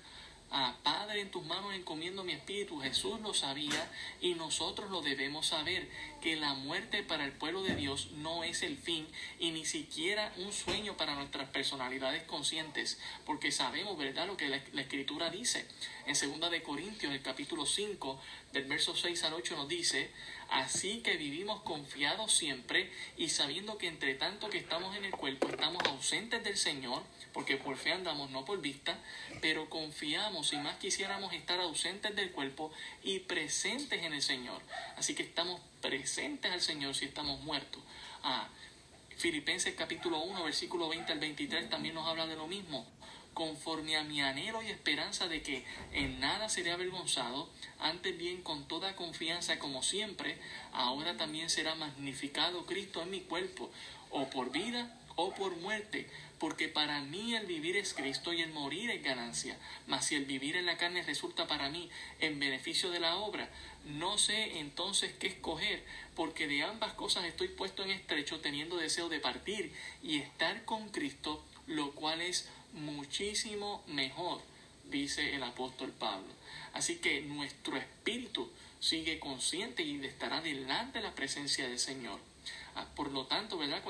[0.50, 2.78] Ah, Padre, en tus manos encomiendo mi espíritu.
[2.78, 3.90] Jesús lo sabía
[4.20, 5.88] y nosotros lo debemos saber,
[6.20, 9.06] que la muerte para el pueblo de Dios no es el fin
[9.38, 14.56] y ni siquiera un sueño para nuestras personalidades conscientes, porque sabemos, ¿verdad?, lo que la,
[14.56, 15.66] Escritura dice.
[16.06, 18.20] En 2 de Corintios, el capítulo 5,
[18.52, 20.10] del verso 6 al 8 nos dice,
[20.48, 25.48] Así que vivimos confiados siempre y sabiendo que entre tanto que estamos en el cuerpo
[25.48, 27.02] estamos ausentes del Señor,
[27.36, 28.96] porque por fe andamos, no por vista,
[29.42, 32.72] pero confiamos y más quisiéramos estar ausentes del cuerpo
[33.02, 34.62] y presentes en el Señor.
[34.96, 37.82] Así que estamos presentes al Señor si estamos muertos.
[38.22, 38.48] Ah,
[39.18, 42.86] Filipenses capítulo 1, versículo 20 al 23 también nos habla de lo mismo
[43.34, 48.66] conforme a mi anhelo y esperanza de que en nada seré avergonzado, antes bien con
[48.66, 50.38] toda confianza como siempre,
[50.72, 53.70] ahora también será magnificado Cristo en mi cuerpo,
[54.08, 56.08] o por vida o por muerte,
[56.38, 59.56] porque para mí el vivir es Cristo y el morir es ganancia,
[59.86, 61.88] mas si el vivir en la carne resulta para mí
[62.20, 63.48] en beneficio de la obra,
[63.84, 65.82] no sé entonces qué escoger,
[66.14, 69.72] porque de ambas cosas estoy puesto en estrecho teniendo deseo de partir
[70.02, 74.42] y estar con Cristo, lo cual es muchísimo mejor,
[74.90, 76.28] dice el apóstol Pablo.
[76.72, 82.20] Así que nuestro espíritu sigue consciente y estará delante de la presencia del Señor.
[82.74, 83.82] Ah, por lo tanto, ¿verdad?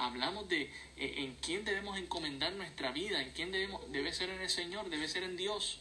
[0.00, 0.62] Hablamos de
[0.96, 4.88] eh, en quién debemos encomendar nuestra vida, en quién debemos, debe ser en el Señor,
[4.90, 5.80] debe ser en Dios.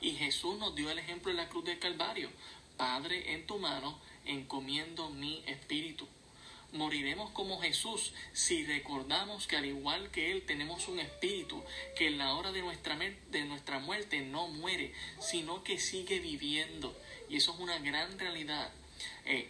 [0.00, 2.30] Y Jesús nos dio el ejemplo en la cruz del Calvario.
[2.76, 6.06] Padre, en tu mano encomiendo mi espíritu
[6.72, 11.62] moriremos como Jesús si recordamos que al igual que Él tenemos un espíritu
[11.96, 16.96] que en la hora de nuestra, de nuestra muerte no muere, sino que sigue viviendo.
[17.28, 18.70] Y eso es una gran realidad.
[19.24, 19.48] Eh,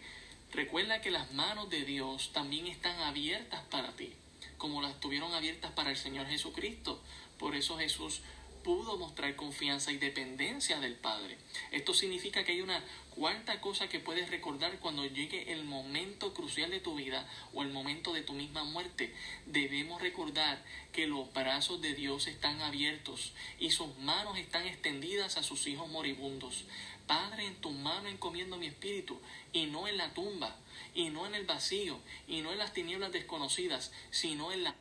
[0.56, 4.12] recuerda que las manos de Dios también están abiertas para ti,
[4.56, 7.00] como las tuvieron abiertas para el Señor Jesucristo.
[7.38, 8.22] Por eso Jesús
[8.64, 11.38] pudo mostrar confianza y dependencia del Padre.
[11.70, 16.70] Esto significa que hay una cuarta cosa que puedes recordar cuando llegue el momento crucial
[16.70, 19.14] de tu vida o el momento de tu misma muerte.
[19.46, 20.60] Debemos recordar
[20.92, 25.88] que los brazos de Dios están abiertos y sus manos están extendidas a sus hijos
[25.88, 26.64] moribundos.
[27.06, 29.20] Padre, en tu mano encomiendo mi espíritu,
[29.52, 30.56] y no en la tumba,
[30.94, 34.74] y no en el vacío, y no en las tinieblas desconocidas, sino en la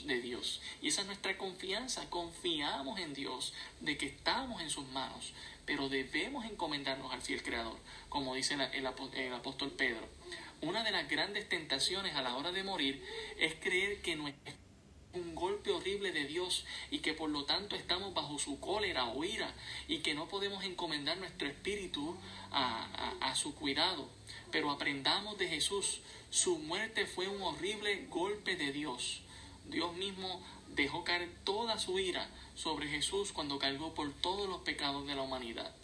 [0.00, 0.60] de Dios.
[0.80, 2.08] Y esa es nuestra confianza.
[2.08, 5.32] Confiamos en Dios de que estamos en sus manos,
[5.66, 7.78] pero debemos encomendarnos al fiel Creador,
[8.08, 10.08] como dice el, apóstol Pedro.
[10.60, 13.04] Una de las grandes tentaciones a la hora de morir
[13.38, 14.54] es creer que es
[15.14, 19.24] un golpe horrible de Dios y que por lo tanto estamos bajo su cólera o
[19.24, 19.52] ira
[19.88, 22.16] y que no podemos encomendar nuestro espíritu
[22.50, 24.08] a, a su cuidado.
[24.50, 26.00] Pero aprendamos de Jesús.
[26.30, 29.22] Su muerte fue un horrible golpe de Dios
[29.66, 30.42] Dios mismo
[30.74, 35.22] dejó caer toda su ira sobre Jesús cuando cargó por todos los pecados de la
[35.22, 35.74] humanidad.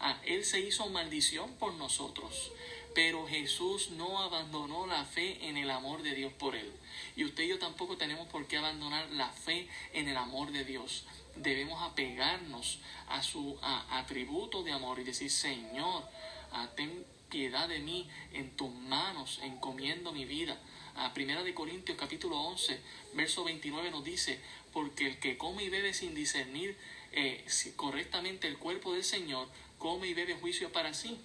[0.00, 2.52] Ah, él se hizo maldición por nosotros,
[2.98, 6.68] pero Jesús no abandonó la fe en el amor de Dios por él.
[7.14, 10.64] Y usted y yo tampoco tenemos por qué abandonar la fe en el amor de
[10.64, 11.04] Dios.
[11.36, 16.02] Debemos apegarnos a su atributo de amor y decir, Señor,
[16.50, 20.58] ah, ten piedad de mí, en tus manos encomiendo mi vida.
[20.96, 22.80] A Primera de Corintios capítulo 11,
[23.14, 24.40] verso 29 nos dice,
[24.72, 26.76] porque el que come y bebe sin discernir
[27.12, 27.46] eh,
[27.76, 29.46] correctamente el cuerpo del Señor,
[29.78, 31.16] come y bebe juicio para sí.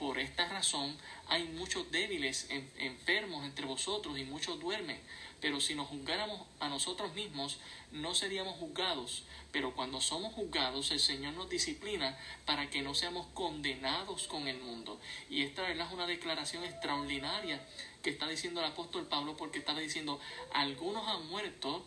[0.00, 0.96] Por esta razón
[1.28, 2.48] hay muchos débiles,
[2.78, 4.98] enfermos entre vosotros y muchos duermen.
[5.42, 7.58] Pero si nos juzgáramos a nosotros mismos,
[7.92, 9.24] no seríamos juzgados.
[9.52, 14.58] Pero cuando somos juzgados, el Señor nos disciplina para que no seamos condenados con el
[14.58, 14.98] mundo.
[15.28, 17.62] Y esta es una declaración extraordinaria
[18.02, 20.18] que está diciendo el apóstol Pablo porque estaba diciendo,
[20.54, 21.84] algunos han muerto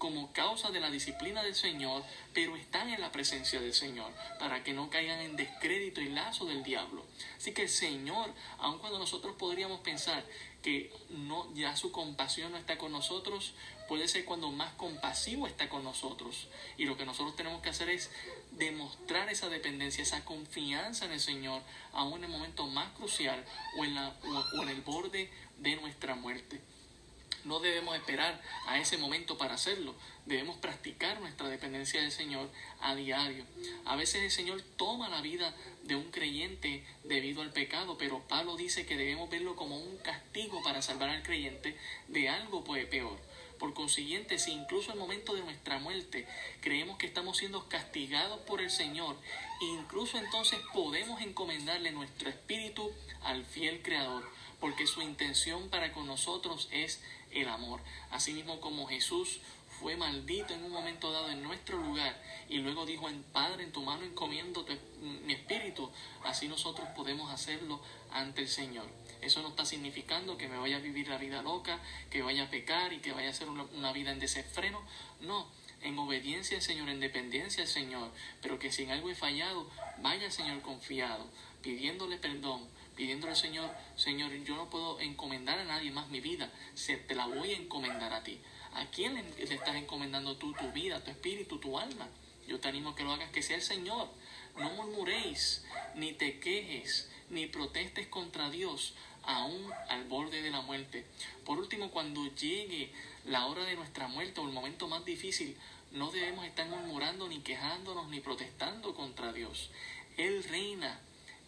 [0.00, 4.64] como causa de la disciplina del Señor, pero están en la presencia del Señor, para
[4.64, 7.04] que no caigan en descrédito y lazo del diablo.
[7.36, 10.24] Así que el Señor, aun cuando nosotros podríamos pensar
[10.62, 13.52] que no, ya su compasión no está con nosotros,
[13.88, 16.48] puede ser cuando más compasivo está con nosotros.
[16.78, 18.10] Y lo que nosotros tenemos que hacer es
[18.52, 21.60] demostrar esa dependencia, esa confianza en el Señor,
[21.92, 23.44] aun en el momento más crucial
[23.78, 24.16] o en, la,
[24.58, 26.60] o en el borde de nuestra muerte.
[27.44, 29.94] No debemos esperar a ese momento para hacerlo.
[30.26, 33.44] Debemos practicar nuestra dependencia del Señor a diario.
[33.84, 38.56] A veces el Señor toma la vida de un creyente debido al pecado, pero Pablo
[38.56, 41.76] dice que debemos verlo como un castigo para salvar al creyente
[42.08, 43.18] de algo pues peor.
[43.60, 46.26] Por consiguiente, si incluso el momento de nuestra muerte
[46.62, 49.16] creemos que estamos siendo castigados por el Señor,
[49.60, 52.90] incluso entonces podemos encomendarle nuestro espíritu
[53.22, 54.26] al fiel Creador,
[54.60, 57.80] porque su intención para con nosotros es el amor.
[58.10, 59.40] Asimismo como Jesús
[59.80, 63.72] fue maldito en un momento dado en nuestro lugar y luego dijo, en Padre, en
[63.72, 64.66] tu mano encomiendo
[65.00, 65.90] mi espíritu,
[66.24, 68.86] así nosotros podemos hacerlo ante el Señor.
[69.22, 72.50] Eso no está significando que me vaya a vivir la vida loca, que vaya a
[72.50, 74.82] pecar y que vaya a hacer una, una vida en desenfreno.
[75.20, 75.46] No,
[75.82, 78.10] en obediencia al Señor, en dependencia al Señor,
[78.42, 79.68] pero que si en algo he fallado,
[80.02, 81.26] vaya al Señor confiado,
[81.62, 82.66] pidiéndole perdón,
[83.00, 87.14] pidiéndole al Señor, Señor, yo no puedo encomendar a nadie más mi vida, se, te
[87.14, 88.38] la voy a encomendar a ti.
[88.74, 92.06] ¿A quién le, estás encomendando tú tu vida, tu espíritu, tu alma?
[92.46, 94.06] Yo te animo a que lo hagas, que sea el Señor.
[94.58, 98.92] No murmuréis, ni te quejes, ni protestes contra Dios,
[99.22, 101.06] aún al borde de la muerte.
[101.46, 102.92] Por último, cuando llegue
[103.24, 105.56] la hora de nuestra muerte o el momento más difícil,
[105.92, 109.70] no debemos estar murmurando, ni quejándonos, ni protestando contra Dios.
[110.18, 111.00] Él reina,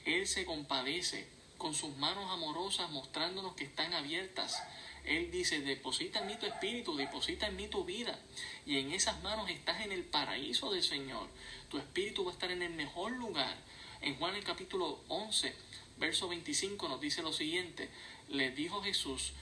[0.07, 4.61] Él se compadece, con sus manos amorosas mostrándonos que están abiertas.
[5.05, 8.19] Él dice, deposita en mí tu espíritu, deposita en mí tu vida.
[8.67, 11.29] Y en esas manos estás en el paraíso del Señor.
[11.71, 13.57] Tu espíritu va a estar en el mejor lugar.
[14.01, 15.55] En Juan el capítulo 11,
[15.99, 17.89] verso 25 nos dice lo siguiente.
[18.29, 19.33] Le dijo Jesús,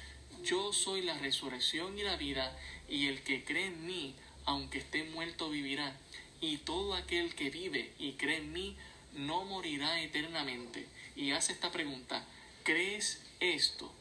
[0.45, 2.55] yo soy la resurrección y la vida,
[2.87, 4.15] y el que cree en mí,
[4.45, 5.97] aunque esté muerto, vivirá.
[6.43, 8.77] Y todo aquel que vive y cree en mí,
[9.15, 10.87] no morirá eternamente
[11.21, 12.25] y hace esta pregunta,
[12.65, 13.93] ¿crees esto?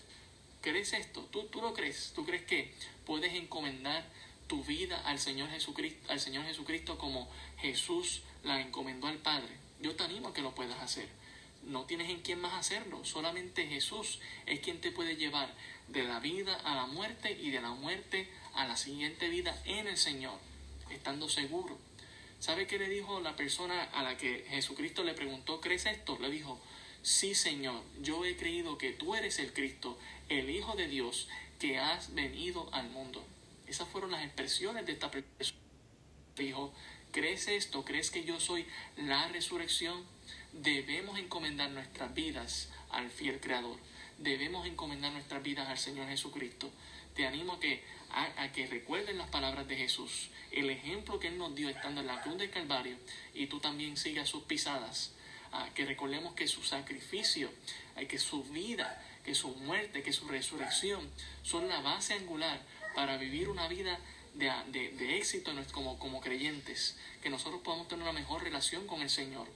[0.62, 1.22] ¿Crees esto?
[1.32, 2.14] ¿Tú, tú lo crees?
[2.16, 2.74] ¿Tú crees que
[3.06, 4.06] puedes encomendar
[4.48, 9.50] tu vida al Señor Jesucristo, al Señor Jesucristo como Jesús la encomendó al Padre?
[9.82, 11.10] Yo te animo a que lo puedas hacer.
[11.64, 15.54] No tienes en quién más hacerlo, solamente Jesús es quien te puede llevar
[15.90, 19.88] de la vida a la muerte y de la muerte a la siguiente vida en
[19.88, 20.40] el Señor,
[20.90, 21.78] estando seguro.
[22.40, 26.18] ¿Sabe qué le dijo la persona a la que Jesucristo le preguntó, ¿crees esto?
[26.22, 26.58] Le dijo,
[27.02, 29.98] sí Señor, yo he creído que tú eres el Cristo,
[30.30, 31.28] el Hijo de Dios,
[31.60, 33.26] que has venido al mundo.
[33.68, 35.60] Esas fueron las expresiones de esta persona.
[36.38, 36.74] Dijo,
[37.12, 37.84] ¿crees esto?
[37.84, 38.66] ¿Crees que yo soy
[38.98, 40.04] la resurrección?
[40.54, 43.78] Debemos encomendar nuestras vidas al fiel Creador.
[44.18, 46.72] Debemos encomendar nuestras vidas al Señor Jesucristo.
[47.16, 51.28] Te animo a que, a, a que recuerden las palabras de Jesús, el ejemplo que
[51.28, 52.98] Él nos dio estando en la cruz del Calvario,
[53.34, 55.14] y tú también sigas sus pisadas
[55.74, 57.50] que recordemos que su sacrificio,
[58.08, 61.10] que su vida, que su muerte, que su resurrección
[61.44, 62.62] son la base angular
[62.96, 64.00] para vivir una vida
[64.36, 69.10] de, de, éxito como, como creyentes, que nosotros podamos tener una mejor relación con el
[69.10, 69.48] Señor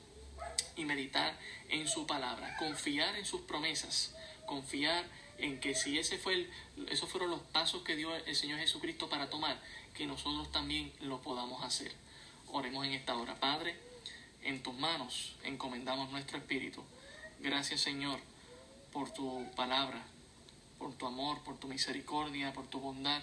[0.75, 1.37] y meditar
[1.69, 4.15] en su palabra, confiar en sus promesas,
[4.45, 5.05] confiar
[5.37, 6.51] en que si ese fue el,
[6.89, 9.59] esos fueron los pasos que dio el Señor Jesucristo para tomar,
[9.93, 11.91] que nosotros también lo podamos hacer.
[12.47, 13.92] Oremos en esta hora, Padre
[14.43, 16.83] en tus manos encomendamos nuestro espíritu.
[17.39, 18.19] Gracias Señor
[18.91, 20.03] por tu palabra,
[20.77, 23.21] por tu amor, por tu misericordia, por tu bondad.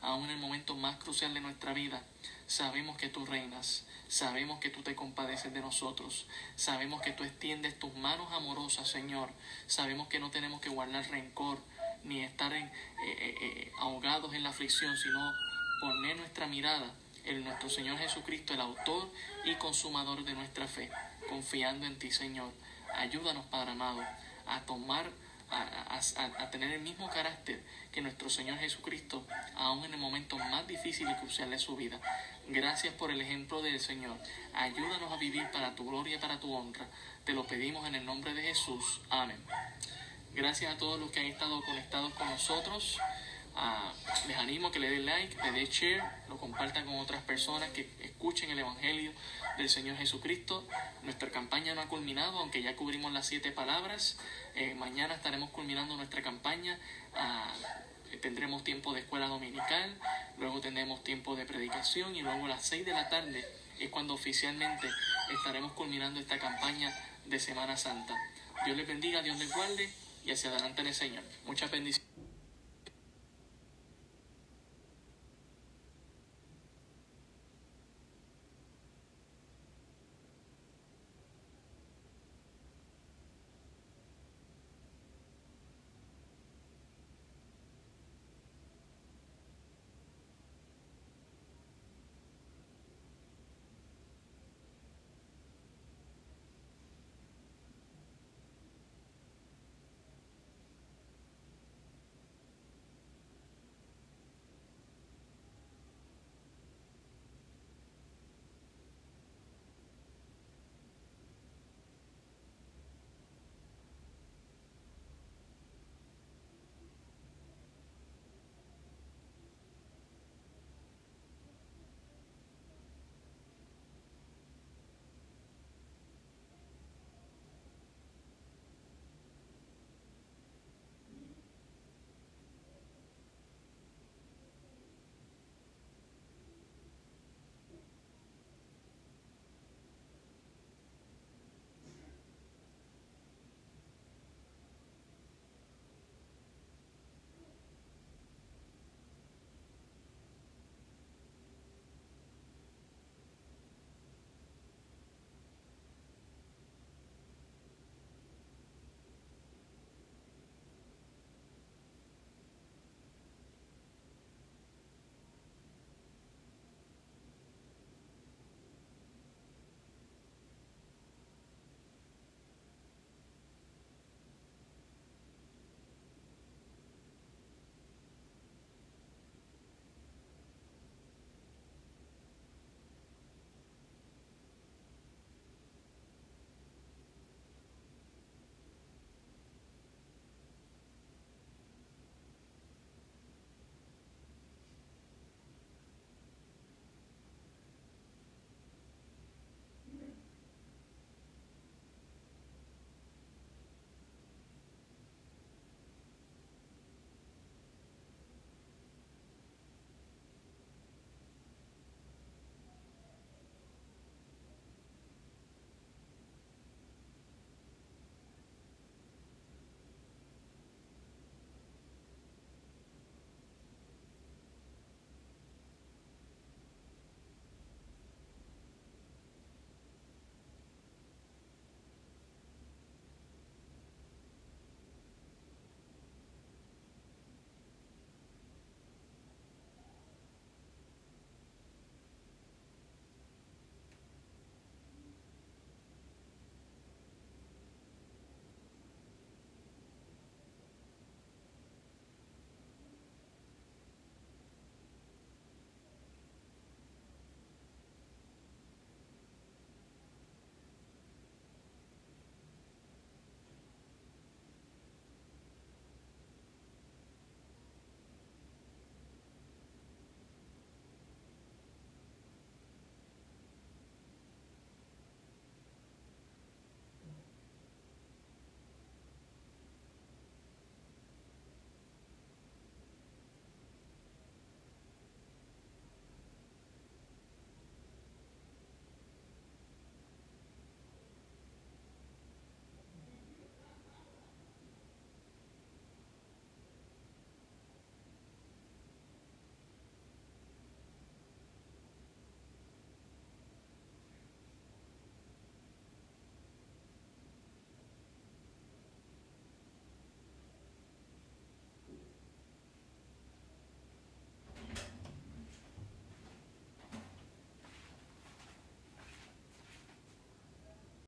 [0.00, 2.02] Aún en el momento más crucial de nuestra vida,
[2.46, 7.78] sabemos que tú reinas, sabemos que tú te compadeces de nosotros, sabemos que tú extiendes
[7.78, 9.30] tus manos amorosas, Señor,
[9.68, 11.60] sabemos que no tenemos que guardar rencor
[12.02, 12.72] ni estar en, eh,
[13.06, 15.32] eh, eh, ahogados en la aflicción, sino
[15.80, 16.92] poner nuestra mirada
[17.24, 19.08] en nuestro Señor Jesucristo, el autor
[19.44, 20.90] y consumador de nuestra fe,
[21.28, 22.52] confiando en ti, Señor.
[22.94, 24.02] Ayúdanos, Padre amado,
[24.46, 25.10] a tomar
[25.52, 27.62] a, tener el mismo carácter
[27.92, 32.00] que nuestro Señor Jesucristo, aún en el momento más difícil y crucial de su vida.
[32.48, 34.16] Gracias por el ejemplo del Señor.
[34.54, 36.86] Ayúdanos a vivir para tu gloria y para tu honra.
[37.24, 39.00] Te lo pedimos en el nombre de Jesús.
[39.10, 39.38] Amén.
[40.34, 42.98] Gracias a todos los que han estado conectados con nosotros.
[43.54, 43.92] Ah,
[44.26, 47.70] les animo a que le den like, le den share, lo compartan con otras personas
[47.70, 49.12] que escuchen el Evangelio
[49.58, 50.66] del Señor Jesucristo.
[51.02, 54.18] Nuestra campaña no ha culminado, aunque ya cubrimos las siete palabras.
[54.54, 56.78] Eh, mañana estaremos culminando nuestra campaña.
[57.14, 57.52] Ah,
[58.20, 59.94] tendremos tiempo de escuela dominical,
[60.38, 63.44] luego tendremos tiempo de predicación y luego a las seis de la tarde
[63.78, 64.88] es cuando oficialmente
[65.30, 66.94] estaremos culminando esta campaña
[67.26, 68.16] de Semana Santa.
[68.64, 69.90] Dios les bendiga, Dios les guarde
[70.24, 71.24] y hacia adelante en el Señor.
[71.46, 72.11] Muchas bendiciones.